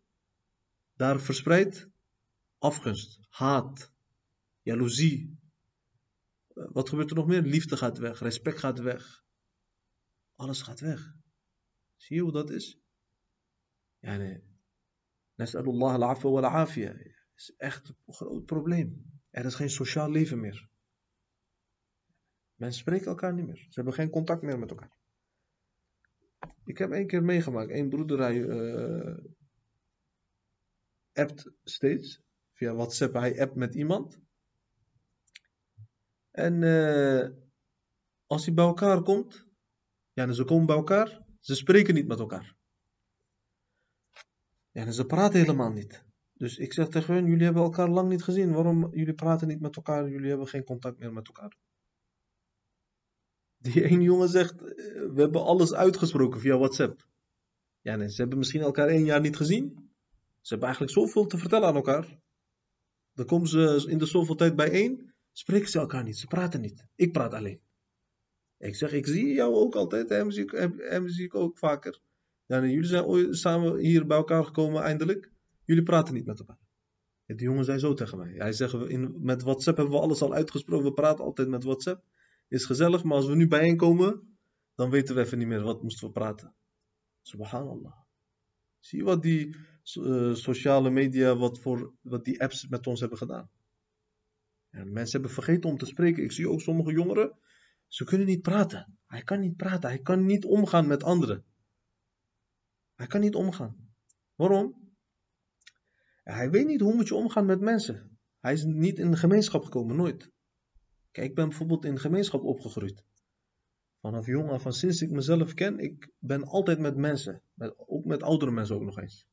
Daar 0.96 1.20
verspreidt 1.20 1.88
afgunst, 2.58 3.18
haat, 3.28 3.91
jaloezie. 4.62 5.38
Eh, 6.48 6.72
wat 6.72 6.88
gebeurt 6.88 7.10
er 7.10 7.16
nog 7.16 7.26
meer? 7.26 7.42
Liefde 7.42 7.76
gaat 7.76 7.98
weg, 7.98 8.18
respect 8.18 8.58
gaat 8.58 8.78
weg. 8.78 9.24
Alles 10.34 10.62
gaat 10.62 10.80
weg. 10.80 11.14
Zie 11.96 12.16
je 12.16 12.22
hoe 12.22 12.32
dat 12.32 12.50
is? 12.50 12.80
Ja, 13.98 14.16
nee. 14.16 14.42
Nas'alullah 15.34 15.94
al-afwa 15.94 16.30
wal-afia. 16.30 16.94
is 17.34 17.54
echt 17.56 17.88
een 17.88 18.14
groot 18.14 18.44
probleem. 18.44 19.20
Er 19.30 19.44
is 19.44 19.54
geen 19.54 19.70
sociaal 19.70 20.10
leven 20.10 20.40
meer. 20.40 20.70
Mensen 22.54 22.80
spreken 22.80 23.06
elkaar 23.06 23.34
niet 23.34 23.46
meer. 23.46 23.56
Ze 23.56 23.70
hebben 23.74 23.94
geen 23.94 24.10
contact 24.10 24.42
meer 24.42 24.58
met 24.58 24.70
elkaar. 24.70 24.96
Ik 26.64 26.78
heb 26.78 26.90
één 26.90 27.06
keer 27.06 27.22
meegemaakt. 27.22 27.70
Eén 27.70 27.88
broeder, 27.88 28.18
hij 28.18 28.36
uh, 28.36 29.24
appt 31.12 31.50
steeds. 31.62 32.22
Via 32.52 32.74
WhatsApp, 32.74 33.14
hij 33.14 33.40
appt 33.40 33.54
met 33.54 33.74
iemand. 33.74 34.20
En 36.32 36.62
uh, 36.62 37.28
als 38.26 38.44
hij 38.44 38.54
bij 38.54 38.64
elkaar 38.64 39.02
komt, 39.02 39.46
ja, 40.12 40.32
ze 40.32 40.44
komen 40.44 40.66
bij 40.66 40.76
elkaar, 40.76 41.22
ze 41.40 41.54
spreken 41.54 41.94
niet 41.94 42.06
met 42.06 42.18
elkaar. 42.18 42.56
Ja, 44.70 44.90
ze 44.90 45.06
praten 45.06 45.40
helemaal 45.40 45.72
niet. 45.72 46.04
Dus 46.32 46.58
ik 46.58 46.72
zeg 46.72 46.88
tegen 46.88 47.14
hun, 47.14 47.26
jullie 47.26 47.44
hebben 47.44 47.62
elkaar 47.62 47.88
lang 47.88 48.08
niet 48.08 48.22
gezien. 48.22 48.52
Waarom 48.52 48.94
jullie 48.94 49.14
praten 49.14 49.48
niet 49.48 49.60
met 49.60 49.76
elkaar? 49.76 50.08
Jullie 50.08 50.28
hebben 50.28 50.48
geen 50.48 50.64
contact 50.64 50.98
meer 50.98 51.12
met 51.12 51.26
elkaar. 51.26 51.56
Die 53.58 53.84
ene 53.84 54.02
jongen 54.02 54.28
zegt, 54.28 54.62
eh, 54.62 54.66
we 54.94 55.20
hebben 55.20 55.44
alles 55.44 55.72
uitgesproken 55.72 56.40
via 56.40 56.58
WhatsApp. 56.58 57.06
Ja, 57.80 57.96
nee, 57.96 58.10
ze 58.10 58.20
hebben 58.20 58.38
misschien 58.38 58.60
elkaar 58.60 58.88
één 58.88 59.04
jaar 59.04 59.20
niet 59.20 59.36
gezien. 59.36 59.90
Ze 60.40 60.48
hebben 60.48 60.68
eigenlijk 60.68 60.98
zoveel 60.98 61.26
te 61.26 61.38
vertellen 61.38 61.68
aan 61.68 61.74
elkaar. 61.74 62.18
Dan 63.12 63.26
komen 63.26 63.48
ze 63.48 63.84
in 63.88 63.98
de 63.98 64.06
zoveel 64.06 64.34
tijd 64.34 64.56
bijeen, 64.56 65.11
spreken 65.32 65.68
ze 65.68 65.78
elkaar 65.78 66.04
niet, 66.04 66.18
ze 66.18 66.26
praten 66.26 66.60
niet. 66.60 66.86
Ik 66.94 67.12
praat 67.12 67.34
alleen. 67.34 67.60
Ik 68.58 68.74
zeg, 68.74 68.92
ik 68.92 69.06
zie 69.06 69.32
jou 69.32 69.54
ook 69.54 69.74
altijd, 69.74 70.08
hem 70.08 70.30
zie 70.30 70.42
ik, 70.42 70.50
hem 70.78 71.08
zie 71.08 71.24
ik 71.24 71.34
ook 71.34 71.58
vaker. 71.58 72.00
Ja, 72.46 72.64
jullie 72.64 72.84
zijn 72.84 73.34
samen 73.34 73.78
hier 73.78 74.06
bij 74.06 74.16
elkaar 74.16 74.44
gekomen 74.44 74.82
eindelijk. 74.82 75.30
Jullie 75.64 75.82
praten 75.82 76.14
niet 76.14 76.26
met 76.26 76.38
elkaar. 76.38 76.58
Die 77.26 77.46
jongen 77.46 77.64
zei 77.64 77.78
zo 77.78 77.94
tegen 77.94 78.18
mij. 78.18 78.32
Hij 78.36 78.52
zegt, 78.52 78.74
in, 78.74 79.14
met 79.20 79.42
WhatsApp 79.42 79.76
hebben 79.76 79.94
we 79.94 80.00
alles 80.00 80.22
al 80.22 80.34
uitgesproken. 80.34 80.86
We 80.86 80.92
praten 80.92 81.24
altijd 81.24 81.48
met 81.48 81.64
WhatsApp. 81.64 82.04
Is 82.48 82.64
gezellig, 82.64 83.02
maar 83.02 83.16
als 83.16 83.26
we 83.26 83.34
nu 83.34 83.48
bijeenkomen, 83.48 84.36
dan 84.74 84.90
weten 84.90 85.14
we 85.14 85.20
even 85.20 85.38
niet 85.38 85.46
meer 85.46 85.62
wat 85.62 85.82
moesten 85.82 86.06
we 86.06 86.12
praten. 86.12 86.54
Subhanallah. 87.22 87.92
Zie 88.78 88.98
je 88.98 89.04
wat 89.04 89.22
die 89.22 89.56
uh, 89.94 90.34
sociale 90.34 90.90
media, 90.90 91.36
wat, 91.36 91.58
voor, 91.58 91.94
wat 92.00 92.24
die 92.24 92.42
apps 92.42 92.68
met 92.68 92.86
ons 92.86 93.00
hebben 93.00 93.18
gedaan? 93.18 93.50
Ja, 94.72 94.84
mensen 94.84 95.20
hebben 95.20 95.30
vergeten 95.30 95.70
om 95.70 95.78
te 95.78 95.86
spreken. 95.86 96.22
Ik 96.22 96.32
zie 96.32 96.48
ook 96.48 96.60
sommige 96.60 96.92
jongeren, 96.92 97.38
ze 97.86 98.04
kunnen 98.04 98.26
niet 98.26 98.42
praten. 98.42 98.98
Hij 99.06 99.22
kan 99.22 99.40
niet 99.40 99.56
praten, 99.56 99.88
hij 99.88 100.00
kan 100.00 100.26
niet 100.26 100.44
omgaan 100.44 100.86
met 100.86 101.02
anderen. 101.02 101.44
Hij 102.94 103.06
kan 103.06 103.20
niet 103.20 103.34
omgaan. 103.34 103.94
Waarom? 104.34 104.94
Hij 106.22 106.50
weet 106.50 106.66
niet 106.66 106.80
hoe 106.80 106.94
moet 106.94 107.08
je 107.08 107.14
omgaan 107.14 107.46
met 107.46 107.60
mensen. 107.60 108.18
Hij 108.40 108.52
is 108.52 108.64
niet 108.64 108.98
in 108.98 109.10
de 109.10 109.16
gemeenschap 109.16 109.64
gekomen, 109.64 109.96
nooit. 109.96 110.30
Kijk, 111.10 111.28
ik 111.28 111.34
ben 111.34 111.48
bijvoorbeeld 111.48 111.84
in 111.84 111.94
de 111.94 112.00
gemeenschap 112.00 112.42
opgegroeid. 112.42 113.04
Vanaf 114.00 114.26
jong 114.26 114.50
af 114.50 114.66
aan, 114.66 114.72
sinds 114.72 115.00
ik 115.02 115.10
mezelf 115.10 115.54
ken, 115.54 115.78
ik 115.78 116.10
ben 116.18 116.44
altijd 116.44 116.78
met 116.78 116.96
mensen. 116.96 117.42
Met, 117.54 117.74
ook 117.76 118.04
met 118.04 118.22
oudere 118.22 118.50
mensen 118.50 118.76
ook 118.76 118.82
nog 118.82 118.98
eens. 118.98 119.26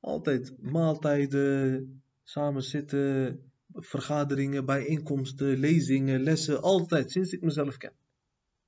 Altijd 0.00 0.60
maaltijden, 0.60 2.02
samen 2.22 2.62
zitten, 2.62 3.52
vergaderingen, 3.74 4.64
bijeenkomsten, 4.64 5.58
lezingen, 5.58 6.22
lessen. 6.22 6.62
Altijd, 6.62 7.10
sinds 7.10 7.32
ik 7.32 7.40
mezelf 7.40 7.76
ken. 7.76 7.92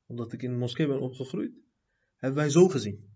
Omdat 0.07 0.33
ik 0.33 0.43
in 0.43 0.51
de 0.51 0.57
moskee 0.57 0.87
ben 0.87 1.01
opgegroeid, 1.01 1.53
hebben 2.17 2.39
wij 2.39 2.51
zo 2.51 2.69
gezien. 2.69 3.15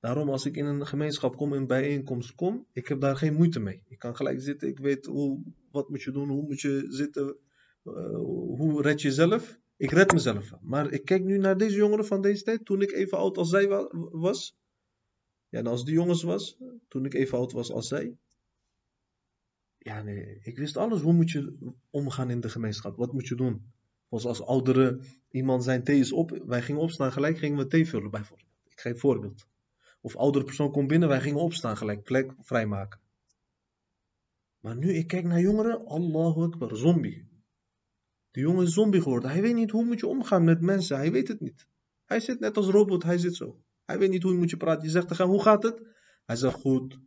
Daarom 0.00 0.30
als 0.30 0.46
ik 0.46 0.56
in 0.56 0.64
een 0.64 0.86
gemeenschap 0.86 1.36
kom, 1.36 1.52
in 1.52 1.60
een 1.60 1.66
bijeenkomst 1.66 2.34
kom, 2.34 2.66
ik 2.72 2.88
heb 2.88 3.00
daar 3.00 3.16
geen 3.16 3.34
moeite 3.34 3.60
mee. 3.60 3.82
Ik 3.88 3.98
kan 3.98 4.16
gelijk 4.16 4.40
zitten, 4.40 4.68
ik 4.68 4.78
weet 4.78 5.06
hoe, 5.06 5.42
wat 5.70 5.88
moet 5.88 6.02
je 6.02 6.12
doen, 6.12 6.28
hoe 6.28 6.42
moet 6.42 6.60
je 6.60 6.86
zitten, 6.88 7.36
uh, 7.84 7.94
hoe 8.58 8.82
red 8.82 9.00
je 9.00 9.08
jezelf. 9.08 9.58
Ik 9.76 9.90
red 9.90 10.12
mezelf. 10.12 10.52
Maar 10.60 10.92
ik 10.92 11.04
kijk 11.04 11.24
nu 11.24 11.38
naar 11.38 11.56
deze 11.56 11.76
jongeren 11.76 12.06
van 12.06 12.20
deze 12.20 12.42
tijd, 12.42 12.64
toen 12.64 12.82
ik 12.82 12.92
even 12.92 13.18
oud 13.18 13.36
als 13.38 13.48
zij 13.48 13.68
was. 14.10 14.56
Ja, 15.48 15.58
en 15.58 15.66
als 15.66 15.84
die 15.84 15.94
jongens 15.94 16.22
was, 16.22 16.58
toen 16.88 17.04
ik 17.04 17.14
even 17.14 17.38
oud 17.38 17.52
was 17.52 17.70
als 17.72 17.88
zij. 17.88 18.16
Ja, 19.86 20.02
nee, 20.02 20.38
ik 20.42 20.58
wist 20.58 20.76
alles. 20.76 21.00
Hoe 21.00 21.12
moet 21.12 21.30
je 21.30 21.72
omgaan 21.90 22.30
in 22.30 22.40
de 22.40 22.48
gemeenschap? 22.48 22.96
Wat 22.96 23.12
moet 23.12 23.26
je 23.26 23.34
doen? 23.34 23.72
Zoals 24.08 24.24
als 24.24 24.42
oudere 24.42 25.00
iemand 25.30 25.64
zijn 25.64 25.84
thee 25.84 25.98
is 25.98 26.12
op, 26.12 26.42
wij 26.46 26.62
gingen 26.62 26.80
opstaan, 26.80 27.12
gelijk 27.12 27.38
gingen 27.38 27.58
we 27.58 27.66
thee 27.66 27.88
vullen 27.88 28.10
bijvoorbeeld. 28.10 28.48
Ik 28.64 28.80
geef 28.80 29.00
voorbeeld. 29.00 29.46
Of 30.00 30.16
oudere 30.16 30.44
persoon 30.44 30.70
komt 30.70 30.88
binnen, 30.88 31.08
wij 31.08 31.20
gingen 31.20 31.40
opstaan, 31.40 31.76
gelijk 31.76 32.02
plek 32.02 32.32
vrijmaken. 32.38 33.00
Maar 34.60 34.76
nu, 34.76 34.92
ik 34.92 35.06
kijk 35.06 35.24
naar 35.24 35.40
jongeren, 35.40 35.86
Allahu 35.86 36.42
Akbar, 36.42 36.76
zombie. 36.76 37.28
De 38.30 38.40
jongen 38.40 38.64
is 38.64 38.72
zombie 38.72 39.02
geworden. 39.02 39.30
Hij 39.30 39.42
weet 39.42 39.54
niet 39.54 39.70
hoe 39.70 39.84
moet 39.84 40.00
je 40.00 40.06
omgaan 40.06 40.44
met 40.44 40.60
mensen. 40.60 40.96
Hij 40.96 41.12
weet 41.12 41.28
het 41.28 41.40
niet. 41.40 41.66
Hij 42.04 42.20
zit 42.20 42.40
net 42.40 42.56
als 42.56 42.66
robot, 42.66 43.02
hij 43.02 43.18
zit 43.18 43.34
zo. 43.34 43.60
Hij 43.84 43.98
weet 43.98 44.10
niet 44.10 44.22
hoe 44.22 44.34
moet 44.34 44.50
je 44.50 44.56
praten. 44.56 44.84
Je 44.84 44.90
zegt 44.90 45.08
tegen 45.08 45.26
hoe 45.26 45.42
gaat 45.42 45.62
het? 45.62 45.82
Hij 46.24 46.36
zegt, 46.36 46.60
goed. 46.60 46.98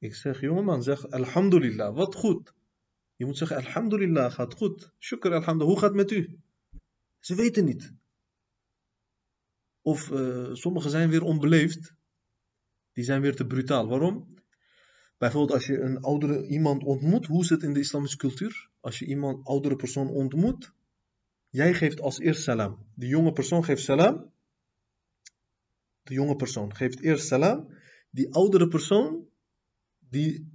Ik 0.00 0.14
zeg, 0.14 0.40
jongeman, 0.40 0.82
zeg 0.82 1.10
alhamdulillah. 1.10 1.94
Wat 1.94 2.14
goed. 2.14 2.54
Je 3.16 3.26
moet 3.26 3.36
zeggen, 3.36 3.56
alhamdulillah, 3.56 4.32
gaat 4.32 4.54
goed. 4.54 4.92
Shukr, 4.98 5.32
alhamdulillah. 5.32 5.68
Hoe 5.68 5.78
gaat 5.78 5.88
het 5.88 5.98
met 5.98 6.10
u? 6.10 6.40
Ze 7.18 7.34
weten 7.34 7.64
niet. 7.64 7.92
Of 9.82 10.10
uh, 10.10 10.54
sommigen 10.54 10.90
zijn 10.90 11.10
weer 11.10 11.22
onbeleefd. 11.22 11.94
Die 12.92 13.04
zijn 13.04 13.20
weer 13.20 13.36
te 13.36 13.46
brutaal. 13.46 13.88
Waarom? 13.88 14.34
Bijvoorbeeld 15.18 15.52
als 15.52 15.66
je 15.66 15.80
een 15.80 16.00
oudere 16.00 16.46
iemand 16.46 16.84
ontmoet. 16.84 17.26
Hoe 17.26 17.42
is 17.42 17.48
het 17.48 17.62
in 17.62 17.72
de 17.72 17.80
islamische 17.80 18.16
cultuur? 18.16 18.70
Als 18.80 18.98
je 18.98 19.06
iemand, 19.06 19.46
oudere 19.46 19.76
persoon 19.76 20.08
ontmoet. 20.08 20.72
Jij 21.48 21.74
geeft 21.74 22.00
als 22.00 22.18
eerst 22.18 22.42
salam. 22.42 22.86
De 22.94 23.06
jonge 23.06 23.32
persoon 23.32 23.64
geeft 23.64 23.82
salam. 23.82 24.32
De 26.02 26.14
jonge 26.14 26.36
persoon 26.36 26.76
geeft 26.76 27.00
eerst 27.00 27.26
salam. 27.26 27.74
Die 28.10 28.34
oudere 28.34 28.68
persoon, 28.68 29.28
die 30.10 30.50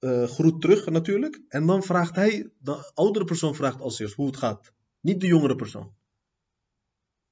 uh, 0.00 0.24
groet 0.24 0.60
terug 0.60 0.86
natuurlijk. 0.86 1.42
En 1.48 1.66
dan 1.66 1.82
vraagt 1.82 2.16
hij, 2.16 2.50
de 2.58 2.92
oudere 2.94 3.24
persoon 3.24 3.54
vraagt 3.54 3.80
als 3.80 3.98
eerst 3.98 4.14
hoe 4.14 4.26
het 4.26 4.36
gaat. 4.36 4.72
Niet 5.00 5.20
de 5.20 5.26
jongere 5.26 5.56
persoon. 5.56 5.94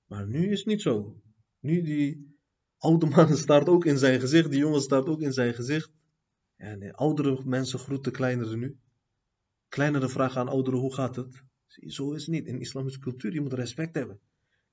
Maar 0.06 0.26
nu 0.26 0.50
is 0.50 0.58
het 0.58 0.66
niet 0.66 0.82
zo. 0.82 1.22
Nu 1.60 1.82
die 1.82 2.38
oude 2.78 3.06
man 3.06 3.36
staat 3.46 3.68
ook 3.68 3.84
in 3.84 3.98
zijn 3.98 4.20
gezicht, 4.20 4.50
die 4.50 4.58
jongen 4.58 4.80
staat 4.80 5.06
ook 5.06 5.20
in 5.20 5.32
zijn 5.32 5.54
gezicht. 5.54 5.90
En 6.56 6.78
de 6.78 6.92
oudere 6.92 7.42
mensen 7.44 7.78
groeten 7.78 8.12
kleinere 8.12 8.56
nu. 8.56 8.78
Kleinere 9.68 10.08
vragen 10.08 10.40
aan 10.40 10.48
ouderen, 10.48 10.80
hoe 10.80 10.94
gaat 10.94 11.16
het? 11.16 11.42
Zo 11.66 12.12
is 12.12 12.20
het 12.20 12.34
niet. 12.34 12.46
In 12.46 12.60
islamische 12.60 13.00
cultuur, 13.00 13.32
je 13.32 13.40
moet 13.40 13.52
respect 13.52 13.94
hebben. 13.94 14.20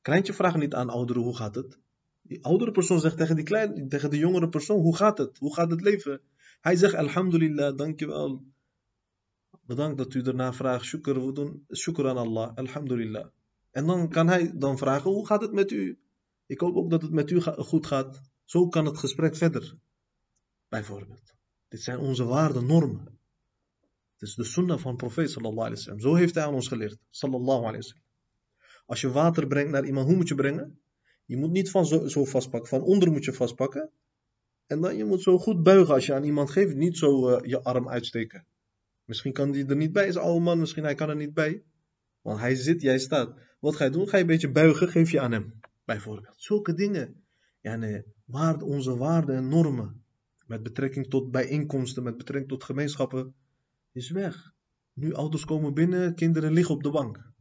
Kleintje 0.01 0.33
vraagt 0.33 0.57
niet 0.57 0.73
aan 0.73 0.89
ouderen, 0.89 1.21
hoe 1.21 1.35
gaat 1.35 1.55
het? 1.55 1.79
Die 2.21 2.43
oudere 2.43 2.71
persoon 2.71 2.99
zegt 2.99 3.17
tegen, 3.17 3.35
die 3.35 3.45
kleine, 3.45 3.87
tegen 3.87 4.09
de 4.09 4.17
jongere 4.17 4.49
persoon, 4.49 4.79
hoe 4.79 4.95
gaat 4.95 5.17
het? 5.17 5.37
Hoe 5.37 5.53
gaat 5.53 5.71
het 5.71 5.81
leven? 5.81 6.21
Hij 6.59 6.75
zegt, 6.75 6.93
alhamdulillah, 6.93 7.77
dankjewel. 7.77 8.43
Bedankt 9.61 9.97
dat 9.97 10.13
u 10.13 10.21
ernaar 10.21 10.55
vraagt. 10.55 10.85
Shukr, 10.85 11.25
we 11.25 11.31
doen 11.31 11.65
shukr 11.73 12.07
aan 12.07 12.17
Allah. 12.17 12.55
Alhamdulillah. 12.55 13.27
En 13.71 13.85
dan 13.85 14.09
kan 14.09 14.27
hij 14.27 14.57
dan 14.57 14.77
vragen, 14.77 15.11
hoe 15.11 15.25
gaat 15.25 15.41
het 15.41 15.51
met 15.51 15.71
u? 15.71 15.99
Ik 16.45 16.59
hoop 16.59 16.75
ook 16.75 16.89
dat 16.89 17.01
het 17.01 17.11
met 17.11 17.31
u 17.31 17.41
goed 17.41 17.85
gaat. 17.85 18.21
Zo 18.45 18.67
kan 18.67 18.85
het 18.85 18.97
gesprek 18.97 19.35
verder. 19.35 19.77
Bijvoorbeeld. 20.69 21.35
Dit 21.67 21.81
zijn 21.81 21.99
onze 21.99 22.23
waarden, 22.23 22.65
normen. 22.65 23.19
Het 24.13 24.27
is 24.27 24.35
de 24.35 24.43
sunnah 24.43 24.79
van 24.79 24.95
profeet 24.95 25.29
sallallahu 25.29 25.67
alaihi 25.67 25.75
wasallam. 25.75 25.99
Zo 25.99 26.15
heeft 26.15 26.35
hij 26.35 26.43
aan 26.43 26.53
ons 26.53 26.67
geleerd. 26.67 26.97
Sallallahu 27.09 27.59
alaihi 27.59 27.75
wasallam. 27.77 28.03
Als 28.85 29.01
je 29.01 29.09
water 29.11 29.47
brengt 29.47 29.71
naar 29.71 29.85
iemand, 29.85 30.07
hoe 30.07 30.15
moet 30.15 30.27
je 30.27 30.35
brengen? 30.35 30.79
Je 31.25 31.37
moet 31.37 31.51
niet 31.51 31.71
van 31.71 31.85
zo, 31.85 32.07
zo 32.07 32.25
vastpakken. 32.25 32.69
Van 32.69 32.81
onder 32.81 33.11
moet 33.11 33.25
je 33.25 33.33
vastpakken. 33.33 33.91
En 34.67 34.81
dan 34.81 34.97
je 34.97 35.05
moet 35.05 35.21
zo 35.21 35.37
goed 35.37 35.63
buigen 35.63 35.93
als 35.93 36.05
je 36.05 36.13
aan 36.13 36.23
iemand 36.23 36.51
geeft. 36.51 36.75
Niet 36.75 36.97
zo 36.97 37.29
uh, 37.29 37.39
je 37.41 37.63
arm 37.63 37.89
uitsteken. 37.89 38.45
Misschien 39.05 39.33
kan 39.33 39.51
die 39.51 39.65
er 39.65 39.75
niet 39.75 39.93
bij, 39.93 40.07
is 40.07 40.17
oude 40.17 40.43
man. 40.43 40.59
Misschien 40.59 40.83
hij 40.83 40.95
kan 40.95 41.09
er 41.09 41.15
niet 41.15 41.33
bij. 41.33 41.63
Want 42.21 42.39
hij 42.39 42.55
zit, 42.55 42.81
jij 42.81 42.99
staat. 42.99 43.35
Wat 43.59 43.75
ga 43.75 43.83
je 43.83 43.91
doen? 43.91 44.07
Ga 44.07 44.15
je 44.15 44.21
een 44.21 44.29
beetje 44.29 44.51
buigen, 44.51 44.89
geef 44.89 45.11
je 45.11 45.19
aan 45.19 45.31
hem 45.31 45.59
bijvoorbeeld. 45.85 46.35
Zulke 46.37 46.73
dingen. 46.73 47.23
Ja, 47.61 47.75
nee, 47.75 48.03
waar 48.25 48.61
onze 48.61 48.97
waarden 48.97 49.35
en 49.35 49.47
normen 49.47 50.05
met 50.45 50.63
betrekking 50.63 51.09
tot 51.09 51.31
bijeenkomsten, 51.31 52.03
met 52.03 52.17
betrekking 52.17 52.49
tot 52.49 52.63
gemeenschappen, 52.63 53.35
is 53.91 54.09
weg. 54.09 54.53
Nu 54.93 55.13
ouders 55.13 55.45
komen 55.45 55.73
binnen, 55.73 56.15
kinderen 56.15 56.53
liggen 56.53 56.75
op 56.75 56.83
de 56.83 56.89
bank. 56.89 57.31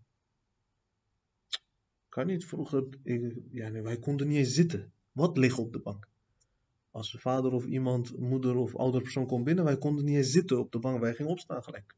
Kan 2.08 2.26
niet 2.26 2.44
vroeger, 2.44 2.88
ja, 3.50 3.68
nee, 3.68 3.82
wij 3.82 3.98
konden 3.98 4.28
niet 4.28 4.36
eens 4.36 4.54
zitten. 4.54 4.92
Wat 5.12 5.36
liggen 5.36 5.62
op 5.62 5.72
de 5.72 5.80
bank? 5.80 6.08
Als 6.96 7.16
vader 7.18 7.52
of 7.52 7.66
iemand, 7.66 8.18
moeder 8.18 8.56
of 8.56 8.76
ouder 8.76 9.02
persoon 9.02 9.26
komt 9.26 9.44
binnen, 9.44 9.64
wij 9.64 9.76
konden 9.76 10.04
niet 10.04 10.26
zitten 10.26 10.58
op 10.58 10.72
de 10.72 10.78
bank, 10.78 11.00
wij 11.00 11.14
gingen 11.14 11.30
opstaan 11.32 11.62
gelijk. 11.62 11.94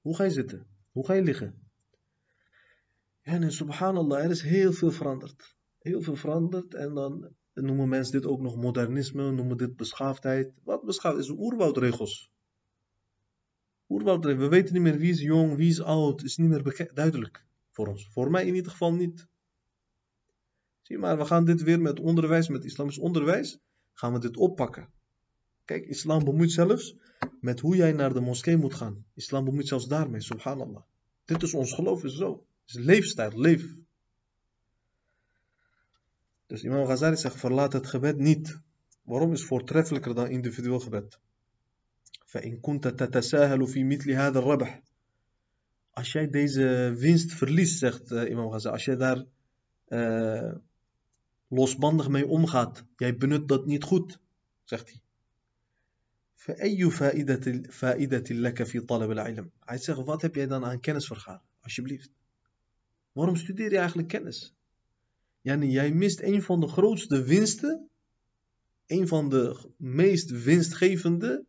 Hoe 0.00 0.16
ga 0.16 0.24
je 0.24 0.30
zitten? 0.30 0.66
Hoe 0.92 1.06
ga 1.06 1.12
je 1.12 1.22
liggen? 1.22 1.68
En 3.22 3.42
in 3.42 3.52
subhanallah, 3.52 4.24
er 4.24 4.30
is 4.30 4.42
heel 4.42 4.72
veel 4.72 4.90
veranderd. 4.90 5.56
Heel 5.78 6.02
veel 6.02 6.16
veranderd 6.16 6.74
en 6.74 6.94
dan 6.94 7.34
noemen 7.52 7.88
mensen 7.88 8.12
dit 8.12 8.26
ook 8.26 8.40
nog 8.40 8.56
modernisme, 8.56 9.30
noemen 9.32 9.56
dit 9.56 9.76
beschaafdheid. 9.76 10.52
Wat 10.64 10.84
beschaafd 10.84 11.18
is 11.18 11.30
oerwoudregels. 11.30 12.30
Oerwoudregels, 13.88 14.42
we 14.42 14.48
weten 14.48 14.74
niet 14.74 14.82
meer 14.82 14.98
wie 14.98 15.10
is 15.10 15.20
jong, 15.20 15.56
wie 15.56 15.70
is 15.70 15.82
oud, 15.82 16.22
is 16.22 16.36
niet 16.36 16.48
meer 16.48 16.90
duidelijk 16.94 17.44
voor 17.70 17.86
ons. 17.86 18.08
Voor 18.08 18.30
mij 18.30 18.46
in 18.46 18.54
ieder 18.54 18.70
geval 18.70 18.92
niet. 18.92 19.26
Zie 20.82 20.98
maar, 20.98 21.18
we 21.18 21.24
gaan 21.24 21.44
dit 21.44 21.62
weer 21.62 21.80
met 21.80 22.00
onderwijs, 22.00 22.48
met 22.48 22.64
islamisch 22.64 22.98
onderwijs, 22.98 23.58
gaan 23.93 24.13
we 24.13 24.19
dit 24.19 24.37
oppakken. 24.37 24.89
Kijk, 25.65 25.85
islam 25.85 26.23
bemoeit 26.23 26.51
zelfs 26.51 26.95
met 27.41 27.59
hoe 27.59 27.75
jij 27.75 27.91
naar 27.91 28.13
de 28.13 28.19
moskee 28.19 28.57
moet 28.57 28.73
gaan. 28.73 29.05
Islam 29.13 29.45
bemoeit 29.45 29.67
zelfs 29.67 29.87
daarmee, 29.87 30.21
subhanallah. 30.21 30.81
Dit 31.25 31.43
is 31.43 31.53
ons 31.53 31.73
geloof, 31.73 32.03
is 32.03 32.15
zo 32.15 32.45
is 32.69 32.75
leefstijl, 32.75 33.39
leef. 33.39 33.75
Dus 36.47 36.63
Imam 36.63 36.85
Ghazali 36.85 37.15
zegt, 37.15 37.39
verlaat 37.39 37.73
het 37.73 37.87
gebed 37.87 38.17
niet. 38.17 38.59
Waarom 39.01 39.31
is 39.31 39.45
voortreffelijker 39.45 40.15
dan 40.15 40.27
individueel 40.27 40.79
gebed? 40.79 41.19
فإن 42.29 42.59
كنت 42.59 42.87
تتساهل 42.87 43.67
في 43.67 43.83
مثل 43.83 44.11
هذا 44.11 44.39
الربح 44.39 44.81
als 45.99 46.11
jij 46.11 46.29
deze 46.29 46.95
winst 46.97 47.33
verliest, 47.33 47.77
zegt 47.77 48.11
uh, 48.11 48.29
Imam 48.29 48.49
Ghazali, 48.49 48.73
als 48.73 48.85
jij 48.85 48.95
daar 48.95 49.25
uh, 49.87 50.55
losbandig 51.53 52.09
mee 52.09 52.27
omgaat, 52.27 52.85
jij 52.95 53.17
benut 53.17 53.47
dat 53.47 53.65
niet 53.65 53.83
goed, 53.83 54.19
zegt 54.63 54.89
hij. 54.89 55.01
فأي 56.39 56.89
فائدة 56.89 57.71
فائدة 57.71 58.35
لك 58.35 58.63
في 58.63 58.79
طلب 58.79 59.11
العلم 59.11 59.51
Hij 59.59 59.77
zegt, 59.77 60.05
wat 60.05 60.21
heb 60.21 60.35
jij 60.35 60.47
dan 60.47 60.65
aan 60.65 60.79
kennis 60.79 61.07
vergaren? 61.07 61.41
Alsjeblieft. 61.61 62.11
Waarom 63.11 63.35
studeer 63.35 63.71
je 63.71 63.77
eigenlijk 63.77 64.07
kennis? 64.07 64.53
Yani, 65.41 65.71
jij 65.71 65.91
mist 65.91 66.21
een 66.21 66.41
van 66.41 66.59
de 66.59 66.67
grootste 66.67 67.23
winsten, 67.23 67.89
een 68.85 69.07
van 69.07 69.29
de 69.29 69.71
meest 69.77 70.43
winstgevende 70.43 71.45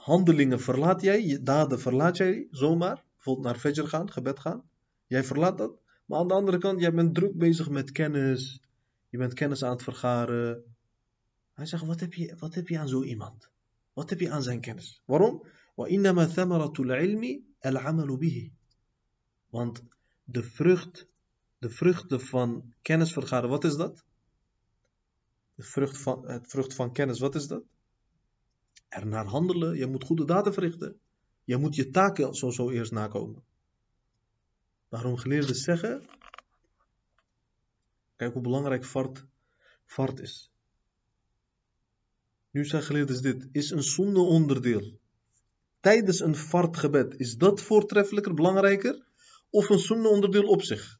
handelingen 0.00 0.60
verlaat 0.60 1.02
jij, 1.02 1.26
je 1.26 1.42
daden 1.42 1.80
verlaat 1.80 2.16
jij 2.16 2.46
zomaar. 2.50 3.04
Bijvoorbeeld 3.14 3.46
naar 3.46 3.58
Fajr 3.58 3.88
gaan, 3.88 4.10
gebed 4.10 4.38
gaan. 4.38 4.62
Jij 5.06 5.24
verlaat 5.24 5.58
dat. 5.58 5.78
Maar 6.04 6.18
aan 6.18 6.28
de 6.28 6.34
andere 6.34 6.58
kant, 6.58 6.80
jij 6.80 6.92
bent 6.92 7.14
druk 7.14 7.38
bezig 7.38 7.68
met 7.68 7.92
kennis. 7.92 8.60
Je 9.14 9.18
bent 9.18 9.34
kennis 9.34 9.62
aan 9.62 9.70
het 9.70 9.82
vergaren. 9.82 10.76
Hij 11.52 11.66
zegt, 11.66 11.84
wat 11.84 12.00
heb 12.00 12.14
je, 12.14 12.36
wat 12.38 12.54
heb 12.54 12.68
je 12.68 12.78
aan 12.78 12.88
zo 12.88 13.02
iemand? 13.02 13.50
Wat 13.92 14.10
heb 14.10 14.20
je 14.20 14.30
aan 14.30 14.42
zijn 14.42 14.60
kennis? 14.60 15.02
Waarom? 15.04 15.46
وَإِنَّمَا 15.74 16.26
ثَمَرَةُ 16.26 16.80
الْعِلْمِ 16.80 17.44
الْعَمَلُ 17.60 18.18
بِهِ 18.18 18.50
Want 19.48 19.82
de 20.24 20.42
vrucht, 20.42 21.06
de 21.58 21.70
vruchten 21.70 22.20
van 22.20 22.74
kennis 22.82 23.12
vergaren, 23.12 23.48
wat 23.48 23.64
is 23.64 23.76
dat? 23.76 24.04
De 25.54 25.62
vrucht 25.62 25.98
van, 25.98 26.28
het 26.28 26.46
vrucht 26.46 26.74
van 26.74 26.92
kennis, 26.92 27.18
wat 27.18 27.34
is 27.34 27.46
dat? 27.46 27.62
Ernaar 28.88 29.26
handelen, 29.26 29.76
je 29.76 29.86
moet 29.86 30.04
goede 30.04 30.24
daden 30.24 30.52
verrichten. 30.52 31.00
Je 31.44 31.56
moet 31.56 31.74
je 31.74 31.90
taken 31.90 32.34
zo, 32.34 32.50
zo 32.50 32.70
eerst 32.70 32.92
nakomen. 32.92 33.42
Daarom 34.88 35.16
geleerden 35.16 35.56
zeggen, 35.56 36.08
kijk 38.15 38.33
hoe 38.33 38.41
belangrijk 38.41 38.85
fart, 38.85 40.19
is. 40.19 40.51
Nu 42.51 42.65
zijn 42.65 42.83
geleerders 42.83 43.21
dit, 43.21 43.47
is 43.51 43.69
een 43.69 43.83
zonde 43.83 44.19
onderdeel. 44.19 44.99
Tijdens 45.79 46.19
een 46.19 46.35
fartgebed, 46.35 47.19
is 47.19 47.37
dat 47.37 47.61
voortreffelijker, 47.61 48.33
belangrijker? 48.33 49.05
Of 49.49 49.69
een 49.69 49.79
zonde 49.79 50.09
onderdeel 50.09 50.47
op 50.47 50.61
zich? 50.61 50.99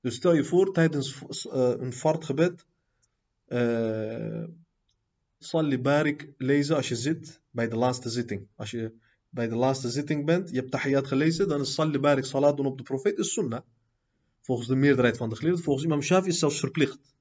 Dus 0.00 0.14
stel 0.14 0.34
je 0.34 0.44
voor, 0.44 0.72
tijdens 0.72 1.22
uh, 1.22 1.74
een 1.78 1.92
fartgebed, 1.92 2.66
uh, 3.48 4.44
Barik 5.82 6.32
lezen 6.36 6.76
als 6.76 6.88
je 6.88 6.96
zit 6.96 7.40
bij 7.50 7.68
de 7.68 7.76
laatste 7.76 8.08
zitting. 8.08 8.48
Als 8.56 8.70
je 8.70 8.92
bij 9.28 9.48
de 9.48 9.56
laatste 9.56 9.90
zitting 9.90 10.26
bent, 10.26 10.50
je 10.50 10.56
hebt 10.56 10.70
tahiyat 10.70 11.06
gelezen, 11.06 11.48
dan 11.48 11.60
is 11.60 11.74
Salli 11.74 11.98
Barik 11.98 12.24
salat 12.24 12.56
doen 12.56 12.66
op 12.66 12.78
de 12.78 12.82
profeet, 12.82 13.18
is 13.18 13.32
sunnah. 13.32 13.62
Volgens 14.50 14.70
de 14.70 14.76
meerderheid 14.76 15.16
van 15.16 15.28
de 15.28 15.36
geleerden. 15.36 15.62
Volgens 15.62 15.86
imam 15.86 16.02
Shafi 16.02 16.28
is 16.28 16.38
zelfs 16.38 16.58
verplicht. 16.58 17.14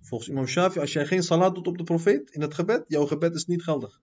Volgens 0.00 0.30
imam 0.30 0.46
Shafi, 0.46 0.78
als 0.80 0.92
jij 0.92 1.06
geen 1.06 1.22
salat 1.22 1.54
doet 1.54 1.66
op 1.66 1.78
de 1.78 1.84
profeet 1.84 2.30
in 2.30 2.40
het 2.40 2.54
gebed, 2.54 2.84
jouw 2.86 3.06
gebed 3.06 3.34
is 3.34 3.46
niet 3.46 3.62
geldig. 3.62 4.00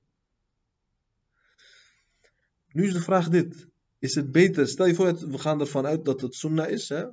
Nu 2.71 2.85
is 2.85 2.93
de 2.93 3.01
vraag 3.01 3.29
dit. 3.29 3.67
Is 3.99 4.15
het 4.15 4.31
beter, 4.31 4.67
stel 4.67 4.85
je 4.85 4.95
voor, 4.95 5.29
we 5.29 5.37
gaan 5.37 5.59
ervan 5.59 5.85
uit 5.85 6.05
dat 6.05 6.21
het 6.21 6.35
sunnah 6.35 6.69
is. 6.69 6.89
Hè? 6.89 7.05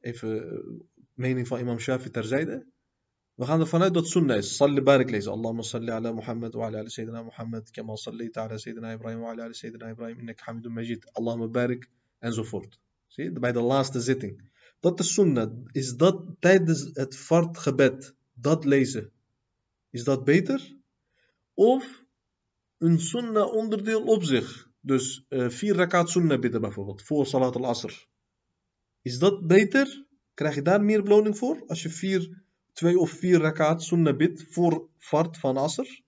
Even 0.00 0.50
eh, 0.50 0.58
mening 1.14 1.46
van 1.46 1.58
imam 1.58 1.78
Shafi 1.78 2.10
terzijde. 2.10 2.66
We 3.34 3.44
gaan 3.44 3.60
ervan 3.60 3.82
uit 3.82 3.94
dat 3.94 4.06
sunnah 4.06 4.36
is. 4.36 4.56
Salli 4.56 4.80
barik 4.80 5.10
lezen. 5.10 5.32
Allahumma 5.32 5.62
salli 5.62 5.90
ala 5.90 6.12
Muhammad 6.12 6.54
wa 6.54 6.66
ala 6.66 6.78
ali 6.78 6.90
Sayyidina 6.90 7.22
Muhammad. 7.22 7.70
Kama 7.70 7.96
sallaita 7.96 8.40
ala 8.42 8.58
Sayyidina 8.58 8.92
Ibrahim 8.92 9.20
wa 9.20 9.30
ala 9.30 9.42
ali 9.44 9.54
Sayyidina 9.54 9.90
Ibrahim. 9.90 10.18
Innak 10.18 10.40
hamidun 10.40 10.72
majid. 10.72 11.10
Allahumma 11.12 11.48
barik. 11.48 11.88
Enzovoort. 12.18 12.78
Zie 13.06 13.24
je? 13.24 13.30
Bij 13.30 13.52
de 13.52 13.60
laatste 13.60 14.00
zitting. 14.00 14.50
Dat 14.82 15.00
is 15.00 15.12
sunnah. 15.14 15.50
Is 15.72 15.96
dat 15.96 16.24
tijdens 16.38 16.90
het 16.92 17.30
gebed 17.52 18.14
dat 18.34 18.64
lezen. 18.64 19.12
Is 19.90 20.04
dat 20.04 20.24
beter? 20.24 20.76
Of 21.54 22.04
een 22.78 23.00
sunnah 23.00 23.52
onderdeel 23.52 24.02
op 24.02 24.22
zich. 24.22 24.70
Dus 24.80 25.24
uh, 25.28 25.48
vier 25.48 25.74
rakat 25.74 26.10
sunnah 26.10 26.40
bidden 26.40 26.60
bijvoorbeeld. 26.60 27.02
Voor 27.02 27.26
salat 27.26 27.56
al-asr. 27.56 28.06
Is 29.02 29.18
dat 29.18 29.46
beter? 29.46 30.06
Krijg 30.34 30.54
je 30.54 30.62
daar 30.62 30.84
meer 30.84 31.02
beloning 31.02 31.38
voor? 31.38 31.64
Als 31.66 31.82
je 31.82 31.88
vier 31.90 32.42
twee 32.72 32.98
of 32.98 33.10
vier 33.10 33.40
rakaat 33.40 33.82
sunnah 33.82 34.16
bid 34.16 34.46
voor 34.48 34.88
fart 34.98 35.38
van 35.38 35.56
asr? 35.56 36.02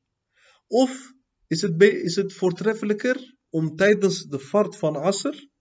Of 0.67 1.13
is 1.47 1.63
het, 1.63 1.83
is 1.83 2.17
het 2.17 2.33
voortreffelijker 2.33 3.37
om 3.51 3.77
tijdens 3.77 4.25
de 4.25 4.39
fart 4.39 4.77
van 4.77 4.97
asr 4.97 5.53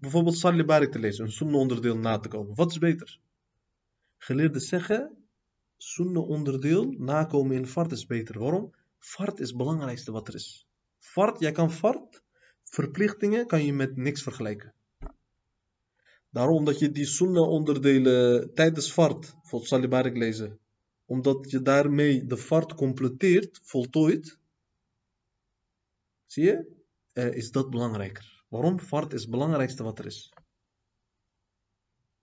bijvoorbeeld 0.00 0.36
salli 0.36 0.64
barik 0.64 0.92
te 0.92 0.98
lezen, 0.98 1.24
een 1.24 1.32
sunnah 1.32 1.60
onderdeel 1.60 1.96
na 1.96 2.18
te 2.18 2.28
komen? 2.28 2.54
Wat 2.54 2.70
is 2.70 2.78
beter? 2.78 3.20
Geleerden 4.18 4.60
zeggen, 4.60 5.16
sunnah 5.76 6.28
onderdeel 6.28 6.84
nakomen 6.84 7.56
in 7.56 7.66
fart 7.66 7.92
is 7.92 8.06
beter. 8.06 8.38
Waarom? 8.38 8.74
Fart 8.98 9.40
is 9.40 9.48
het 9.48 9.56
belangrijkste 9.56 10.12
wat 10.12 10.28
er 10.28 10.34
is. 10.34 10.66
Fart, 10.98 11.40
jij 11.40 11.52
kan 11.52 11.72
fart, 11.72 12.22
verplichtingen 12.62 13.46
kan 13.46 13.64
je 13.64 13.72
met 13.72 13.96
niks 13.96 14.22
vergelijken. 14.22 14.74
Daarom 16.30 16.64
dat 16.64 16.78
je 16.78 16.90
die 16.90 17.06
sunnah 17.06 17.48
onderdelen 17.48 18.54
tijdens 18.54 18.92
fart, 18.92 19.34
volgens 19.42 19.70
Salibarik 19.70 20.16
lezen, 20.16 20.58
omdat 21.06 21.50
je 21.50 21.62
daarmee 21.62 22.26
de 22.26 22.36
fart 22.36 22.74
completeert, 22.74 23.60
voltooit, 23.62 24.38
zie 26.26 26.44
je, 26.44 26.66
uh, 27.14 27.34
is 27.34 27.50
dat 27.50 27.70
belangrijker. 27.70 28.37
Waarom? 28.49 28.79
Fart 28.79 29.13
is 29.13 29.21
het 29.21 29.31
belangrijkste 29.31 29.83
wat 29.83 29.99
er 29.99 30.05
is. 30.05 30.33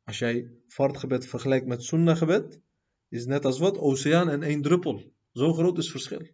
Als 0.05 0.19
jij 0.19 0.51
fartgebed 0.67 1.27
vergelijkt 1.27 1.67
met 1.67 1.83
sunnahgebed, 1.83 2.61
is 3.09 3.27
net 3.27 3.45
als 3.45 3.59
wat? 3.59 3.79
Oceaan 3.79 4.29
en 4.29 4.43
één 4.43 4.63
druppel. 4.63 5.13
Zo 5.33 5.53
groot 5.53 5.79
is 5.79 5.85
het 5.85 5.93
verschil. 5.93 6.27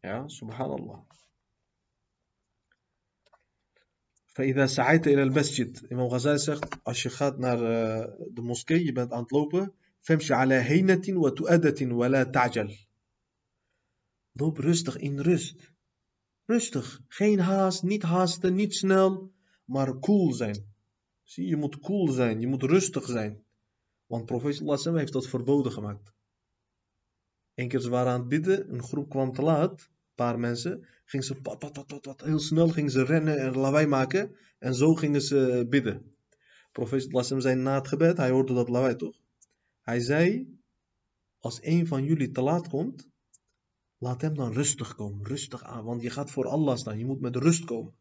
Ja, 0.00 0.28
subhanallah. 0.28 1.00
فإذا 4.32 4.66
سعيت 4.66 5.06
إلى 5.06 5.22
المسجد 5.22 5.86
Imam 5.90 6.08
Ghazali 6.08 6.38
zegt 6.38 6.78
als 6.82 7.02
je 7.02 7.10
gaat 7.10 7.38
naar 7.38 7.58
uh, 7.58 8.06
de 8.28 8.42
moskee 8.42 8.84
je 8.84 8.92
bent 8.92 9.12
aan 9.12 9.22
het 9.22 9.30
lopen 9.30 9.74
فامشي 10.00 10.34
على 10.34 10.54
هينة 10.54 11.02
وتؤدة 11.08 11.94
ولا 11.94 12.22
تعجل 12.22 12.76
loop 14.32 14.58
rustig 14.58 14.96
in 14.96 15.20
rust 15.20 15.72
rustig 16.47 17.01
geen 17.07 17.39
haast 17.39 17.83
niet 17.83 18.03
haasten 18.03 18.55
niet 18.55 18.73
snel 18.75 19.31
maar 19.65 19.99
cool 19.99 20.33
zijn 20.33 20.65
zie 21.23 21.47
je 21.47 21.55
moet 21.55 21.79
cool 21.79 22.07
zijn 22.11 22.39
je 22.39 22.47
moet 22.47 22.63
rustig 22.63 23.05
zijn 23.05 23.43
want 24.05 24.25
profeet 24.25 24.55
sallallahu 24.55 24.97
heeft 24.97 25.13
dat 25.13 25.27
verboden 25.27 25.71
gemaakt 25.71 26.15
Eén 27.55 27.67
keer 27.67 27.79
ze 27.79 27.89
waren 27.89 28.11
aan 28.11 28.19
het 28.19 28.29
bidden 28.29 28.73
een 28.73 28.83
groep 28.83 29.09
kwam 29.09 29.33
te 29.33 29.41
laat 29.41 29.89
paar 30.17 30.39
mensen, 30.39 30.85
gingen 31.05 31.25
ze 31.25 31.35
pat, 31.35 31.59
pat, 31.59 31.87
pat, 31.87 32.01
pat, 32.01 32.21
heel 32.21 32.39
snel 32.39 32.69
gingen 32.69 32.91
ze 32.91 33.03
rennen 33.03 33.37
en 33.37 33.57
lawaai 33.57 33.87
maken. 33.87 34.35
En 34.59 34.75
zo 34.75 34.93
gingen 34.93 35.21
ze 35.21 35.65
bidden. 35.69 36.15
Profeet 36.71 37.11
Lassem 37.11 37.41
zei 37.41 37.55
na 37.55 37.75
het 37.75 37.87
gebed, 37.87 38.17
hij 38.17 38.29
hoorde 38.29 38.53
dat 38.53 38.69
lawaai 38.69 38.95
toch? 38.95 39.15
Hij 39.81 39.99
zei, 39.99 40.47
als 41.39 41.59
een 41.61 41.87
van 41.87 42.03
jullie 42.03 42.31
te 42.31 42.41
laat 42.41 42.67
komt, 42.67 43.07
laat 43.97 44.21
hem 44.21 44.35
dan 44.35 44.53
rustig 44.53 44.95
komen, 44.95 45.25
rustig 45.25 45.63
aan. 45.63 45.83
Want 45.83 46.01
je 46.01 46.09
gaat 46.09 46.31
voor 46.31 46.47
Allah 46.47 46.77
staan, 46.77 46.97
je 46.97 47.05
moet 47.05 47.21
met 47.21 47.35
rust 47.35 47.65
komen. 47.65 47.93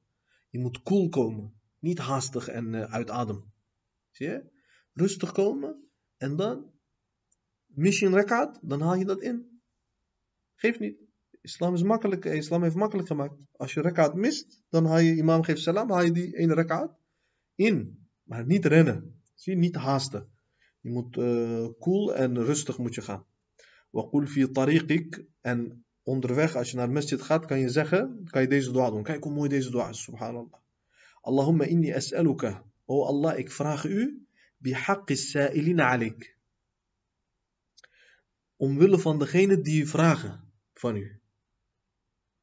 Je 0.51 0.59
moet 0.59 0.83
cool 0.83 1.09
komen, 1.09 1.61
niet 1.79 1.99
haastig 1.99 2.49
en 2.49 2.73
uh, 2.73 2.83
uit 2.83 3.11
adem. 3.11 3.53
Zie 4.11 4.27
je? 4.27 4.51
Rustig 4.93 5.33
komen 5.33 5.89
en 6.17 6.37
dan, 6.37 6.71
mission 7.67 8.15
rekat, 8.15 8.59
dan 8.63 8.81
haal 8.81 8.95
je 8.95 9.05
dat 9.05 9.21
in. 9.21 9.61
Geef 10.55 10.79
niet. 10.79 11.05
Islam 11.41 11.75
is 11.75 11.83
makkelijk, 11.83 12.25
eh, 12.25 12.35
islam 12.35 12.63
heeft 12.63 12.75
makkelijk 12.75 13.09
gemaakt. 13.09 13.35
Als 13.53 13.75
je 13.75 13.81
rakaat 13.81 14.15
mist, 14.15 14.63
dan 14.69 14.85
haal 14.87 14.99
je 14.99 15.17
imam 15.17 15.43
geeft 15.43 15.61
salam, 15.61 15.91
haal 15.91 16.03
je 16.03 16.13
die 16.13 16.37
ene 16.37 16.97
in. 17.55 18.09
Maar 18.23 18.47
niet 18.47 18.65
rennen. 18.65 19.23
Zie 19.35 19.53
je, 19.53 19.59
niet 19.59 19.75
haasten. 19.75 20.29
Je 20.81 20.91
moet 20.91 21.17
uh, 21.17 21.69
cool 21.79 22.15
en 22.15 22.45
rustig 22.45 22.79
moet 22.79 22.95
je 22.95 23.01
gaan. 23.01 23.27
Wa 23.91 24.27
fi 24.27 24.51
tariqik. 24.51 25.25
En 25.41 25.86
onderweg, 26.07 26.57
als 26.57 26.71
je 26.71 26.77
naar 26.77 26.91
masjid 26.91 27.23
gaat, 27.23 27.47
kan 27.47 27.59
je 27.59 27.69
zeggen, 27.69 28.29
kan 28.31 28.43
je 28.43 28.49
deze 28.49 28.73
dua 28.73 28.91
doen. 28.91 29.03
Kijk 29.03 29.25
hoe 29.25 29.33
mooi 29.33 29.49
deze 29.49 29.71
dua 29.71 29.89
is, 29.89 30.03
subhanallah. 30.03 30.61
Allahumma 31.21 31.65
inni 31.65 31.93
as'aluka. 31.93 32.65
O 32.85 33.05
Allah, 33.05 33.39
ik 33.39 33.51
vraag 33.51 33.85
u, 33.85 34.27
bihaqqis 34.57 35.31
sa'ilina 35.31 35.89
alik. 35.91 36.37
Omwille 38.57 38.99
van 38.99 39.19
degene 39.19 39.61
die 39.61 39.89
vragen 39.89 40.53
van 40.75 40.97
u. 40.97 41.21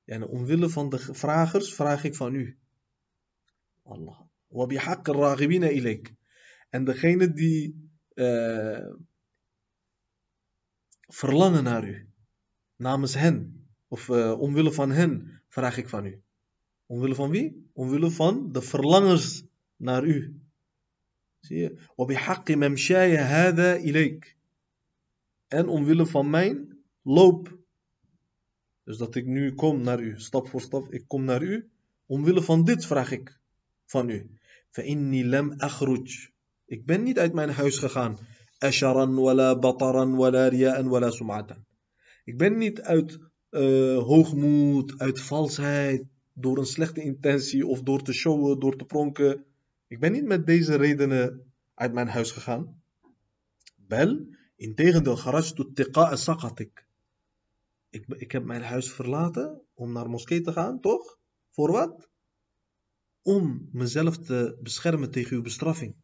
en 0.06 0.28
omwille 0.28 0.70
van 0.70 0.90
de 0.90 1.00
vragers 1.00 1.74
vraag 1.74 2.04
ik 2.04 2.16
van 2.16 2.36
u. 2.36 2.58
Allah. 3.84 4.20
Wa 4.48 4.66
bihaqq 4.66 5.08
raghibina 5.08 5.70
ilik. 5.70 6.14
En 6.70 6.84
degene 6.84 7.34
die 7.34 7.90
uh, 8.14 8.94
verlangen 11.08 11.64
naar 11.64 11.88
u 11.88 12.13
Namens 12.83 13.15
hen, 13.15 13.67
of 13.89 14.09
uh, 14.09 14.41
omwille 14.41 14.73
van 14.73 14.91
hen, 14.91 15.43
vraag 15.49 15.77
ik 15.77 15.89
van 15.89 16.07
u. 16.07 16.23
Omwille 16.87 17.15
van 17.15 17.31
wie? 17.31 17.71
Omwille 17.73 18.11
van 18.11 18.53
de 18.53 18.63
verlangens 18.63 19.45
naar 19.77 20.05
u. 20.05 20.41
Zie 21.41 21.59
je? 21.59 21.79
وَبِحَقِّ 21.97 22.51
مَمْشَايَ 22.51 23.17
هَذَا 23.17 23.77
إِلَيْكَ 23.77 24.37
En 25.49 25.69
omwille 25.69 26.07
van 26.07 26.31
mijn 26.31 26.79
loop. 27.03 27.59
Dus 28.85 28.97
dat 28.97 29.15
ik 29.15 29.27
nu 29.27 29.55
kom 29.55 29.81
naar 29.81 30.01
u, 30.01 30.21
stap 30.21 30.49
voor 30.49 30.61
stap, 30.61 30.93
ik 30.93 31.05
kom 31.07 31.25
naar 31.25 31.43
u. 31.43 31.71
Omwille 32.07 32.43
van 32.43 32.65
dit 32.65 32.87
vraag 32.87 33.11
ik 33.11 33.41
van 33.85 34.09
u. 34.09 34.31
فَإِنِّي 34.71 35.23
لَمْ 35.23 35.53
أَخْرُجْ 35.61 36.31
Ik 36.67 36.87
ben 36.87 37.03
niet 37.03 37.19
uit 37.19 37.33
mijn 37.33 37.51
huis 37.51 37.79
gegaan. 37.79 38.19
أَشَرًا 38.65 39.07
وَلَا 39.07 39.53
بَطَرًا 39.53 40.05
وَلَا 40.05 40.49
رِيَاءً 40.49 40.85
وَلَا 40.85 41.11
سُمْعَةً 41.11 41.57
Ik 42.24 42.38
ben 42.38 42.58
niet 42.58 42.82
uit 42.82 43.20
uh, 43.50 43.98
hoogmoed, 43.98 45.00
uit 45.00 45.22
valsheid, 45.22 46.04
door 46.34 46.58
een 46.58 46.66
slechte 46.66 47.02
intentie 47.02 47.66
of 47.68 47.82
door 47.82 48.02
te 48.02 48.14
showen, 48.14 48.60
door 48.60 48.76
te 48.76 48.86
pronken. 48.86 49.46
Ik 49.88 50.00
ben 50.00 50.12
niet 50.12 50.26
met 50.26 50.46
deze 50.46 50.76
redenen 50.76 51.54
uit 51.74 51.94
mijn 51.94 52.08
huis 52.08 52.32
gegaan. 52.32 52.82
Bel, 53.76 54.28
integendeel, 54.56 55.16
kharajtu 55.16 55.74
tiqa'a 55.74 56.16
saqatik. 56.16 56.86
Ik, 57.90 58.06
ik 58.08 58.32
heb 58.32 58.44
mijn 58.44 58.62
huis 58.62 58.92
verlaten 58.92 59.62
om 59.74 59.92
naar 59.92 60.10
moskee 60.10 60.42
te 60.42 60.52
gaan, 60.52 60.80
toch? 60.80 61.18
Voor 61.50 61.72
wat? 61.72 62.10
Om 63.22 63.70
mezelf 63.72 64.18
te 64.18 64.58
beschermen 64.62 65.12
tegen 65.12 65.36
uw 65.36 65.42
bestraffing. 65.42 65.96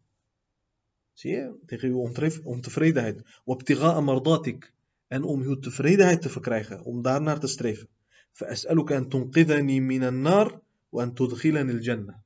Zie 1.14 1.32
je? 1.32 1.60
Tegen 1.66 1.90
uw 1.90 2.12
ontevredenheid. 2.44 3.42
Wabtiga'a 3.46 4.02
mardatik. 4.02 4.74
En 5.09 5.23
om 5.23 5.41
uw 5.41 5.59
tevredenheid 5.59 6.23
te 6.23 6.29
verkrijgen, 6.29 6.85
om 6.85 7.03
daarnaar 7.03 7.41
te 7.41 7.47
streven. 7.47 7.89
فأسألك 8.35 8.93
أن 8.93 9.09
تنقذني 9.09 9.81
من 9.81 10.03
النار 10.03 10.61
وأن 10.93 11.15
تدخلني 11.15 11.73
الجنة. 11.73 12.23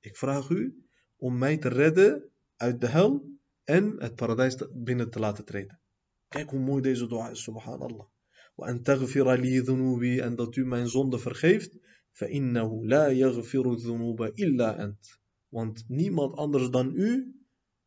Ik 0.00 0.16
vraag 0.16 0.48
u 0.48 0.84
om 1.16 1.38
mij 1.38 1.56
te 1.56 1.68
redden 1.68 2.30
uit 2.56 2.80
de 2.80 2.86
hel 2.86 3.38
en 3.64 3.94
het 3.98 4.14
paradijs 4.14 4.56
binnen 4.72 5.10
te 5.10 5.18
laten 5.18 5.44
treden. 5.44 5.80
Kijk 6.28 6.50
hoe 6.50 6.60
mooi 6.60 6.82
deze 6.82 7.06
dua 7.06 7.30
is, 7.30 7.42
subhanallah. 7.42 8.06
وأن 8.54 8.82
تغفر 8.82 9.34
لي 9.34 9.60
ذنوبي 9.60 10.22
en 10.22 10.36
dat 10.36 10.56
u 10.56 10.66
mijn 10.66 10.88
zonde 10.88 11.18
vergeeft. 11.18 11.78
فإنه 12.12 12.84
لا 12.84 13.08
يغفر 13.08 13.72
الذنوب 13.72 14.22
إلا 14.22 14.84
أنت. 14.84 15.18
Want 15.48 15.84
niemand 15.88 16.36
anders 16.36 16.70
dan 16.70 16.92
u 16.94 17.34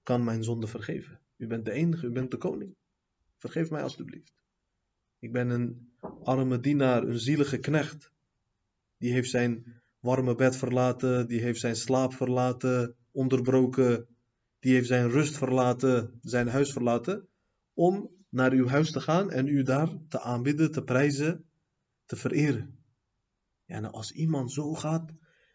kan 0.03 0.23
mijn 0.23 0.43
zonde 0.43 0.67
vergeven. 0.67 1.19
U 1.37 1.47
bent 1.47 1.65
de 1.65 1.71
enige, 1.71 2.05
u 2.05 2.11
bent 2.11 2.31
de 2.31 2.37
koning. 2.37 2.75
Vergeef 3.37 3.69
mij 3.69 3.83
alstublieft. 3.83 4.34
Ik 5.26 5.32
ben 5.32 5.50
een 5.50 5.92
arme 6.22 6.60
dienaar, 6.60 7.02
een 7.02 7.18
zielige 7.18 7.58
knecht. 7.58 8.12
Die 8.98 9.12
heeft 9.12 9.30
zijn 9.30 9.82
warme 9.98 10.34
bed 10.34 10.56
verlaten, 10.56 11.26
die 11.28 11.40
heeft 11.40 11.60
zijn 11.60 11.76
slaap 11.76 12.14
verlaten, 12.14 12.96
onderbroken. 13.12 14.06
Die 14.58 14.74
heeft 14.74 14.86
zijn 14.86 15.10
rust 15.10 15.36
verlaten, 15.36 16.18
zijn 16.20 16.48
huis 16.48 16.72
verlaten, 16.72 17.28
om 17.74 18.10
naar 18.28 18.52
uw 18.52 18.66
huis 18.66 18.90
te 18.90 19.00
gaan 19.00 19.30
en 19.30 19.46
u 19.46 19.62
daar 19.62 19.88
te 20.08 20.20
aanbidden, 20.20 20.72
te 20.72 20.82
prijzen, 20.82 21.44
te 22.04 22.16
vereren. 22.16 22.78
Ja, 23.64 23.80
nou 23.80 23.94
als 23.94 24.12
iemand 24.12 24.52
zo 24.52 24.74
gaat, 24.74 25.12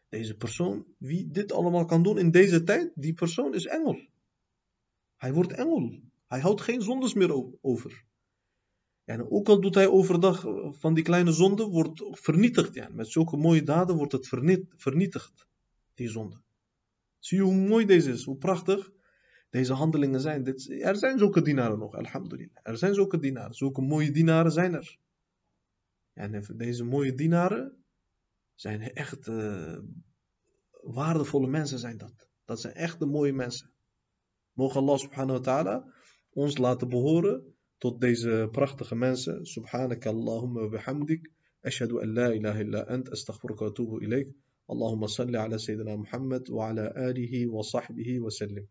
deze 0.09 0.35
persoon, 0.35 0.85
wie 0.97 1.31
dit 1.31 1.51
allemaal 1.51 1.85
kan 1.85 2.03
doen 2.03 2.17
in 2.17 2.31
deze 2.31 2.63
tijd, 2.63 2.91
die 2.95 3.13
persoon 3.13 3.53
is 3.53 3.65
engel. 3.65 3.99
Hij 5.17 5.33
wordt 5.33 5.51
engel. 5.51 5.99
Hij 6.27 6.39
houdt 6.39 6.61
geen 6.61 6.81
zondes 6.81 7.13
meer 7.13 7.57
over. 7.61 8.09
En 9.11 9.31
ook 9.31 9.47
al 9.47 9.61
doet 9.61 9.75
hij 9.75 9.87
overdag 9.87 10.45
van 10.69 10.93
die 10.93 11.03
kleine 11.03 11.31
zonde, 11.31 11.63
wordt 11.63 12.03
vernietigd. 12.11 12.73
Ja. 12.73 12.89
Met 12.91 13.07
zulke 13.07 13.37
mooie 13.37 13.63
daden 13.63 13.95
wordt 13.95 14.11
het 14.11 14.27
vernietigd, 14.75 15.47
die 15.93 16.09
zonde. 16.09 16.41
Zie 17.19 17.37
je 17.37 17.43
hoe 17.43 17.67
mooi 17.67 17.85
deze 17.85 18.11
is, 18.11 18.23
hoe 18.23 18.37
prachtig 18.37 18.91
deze 19.49 19.73
handelingen 19.73 20.21
zijn. 20.21 20.45
Er 20.81 20.95
zijn 20.95 21.17
zulke 21.17 21.41
dienaren 21.41 21.79
nog, 21.79 21.95
alhamdulillah. 21.95 22.55
Er 22.63 22.77
zijn 22.77 22.93
zulke 22.93 23.19
dienaren, 23.19 23.53
zulke 23.53 23.81
mooie 23.81 24.11
dienaren 24.11 24.51
zijn 24.51 24.73
er. 24.73 24.97
En 26.13 26.43
deze 26.55 26.83
mooie 26.83 27.13
dienaren 27.13 27.83
zijn 28.55 28.81
echt 28.81 29.27
uh, 29.27 29.77
waardevolle 30.81 31.47
mensen 31.47 31.79
zijn 31.79 31.97
dat. 31.97 32.29
Dat 32.45 32.61
zijn 32.61 32.73
echt 32.73 32.99
de 32.99 33.05
mooie 33.05 33.33
mensen. 33.33 33.71
Mogen 34.53 34.79
Allah 34.79 34.97
subhanahu 34.97 35.37
wa 35.37 35.43
ta'ala 35.43 35.93
ons 36.29 36.57
laten 36.57 36.89
behoren 36.89 37.55
tot 37.80 38.00
deze 38.00 38.48
prachtige 38.52 38.94
mensen. 38.94 39.46
Subhanaka 39.46 40.10
Allahumma 40.10 40.68
bihamdik. 40.68 41.30
Ashhadu 41.60 42.00
an 42.00 42.12
la 42.12 42.32
ilaha 42.32 42.60
illa 42.60 42.80
ant. 42.86 43.10
Astaghfiruka 43.10 43.64
wa 43.64 43.70
atubu 43.70 44.00
ilayk. 44.00 44.28
اللهم 44.66 45.06
صل 45.06 45.36
على 45.36 45.58
سيدنا 45.58 45.96
محمد 45.96 46.50
وعلى 46.50 46.92
آله 46.96 47.46
وصحبه 47.46 48.20
وسلم 48.20 48.66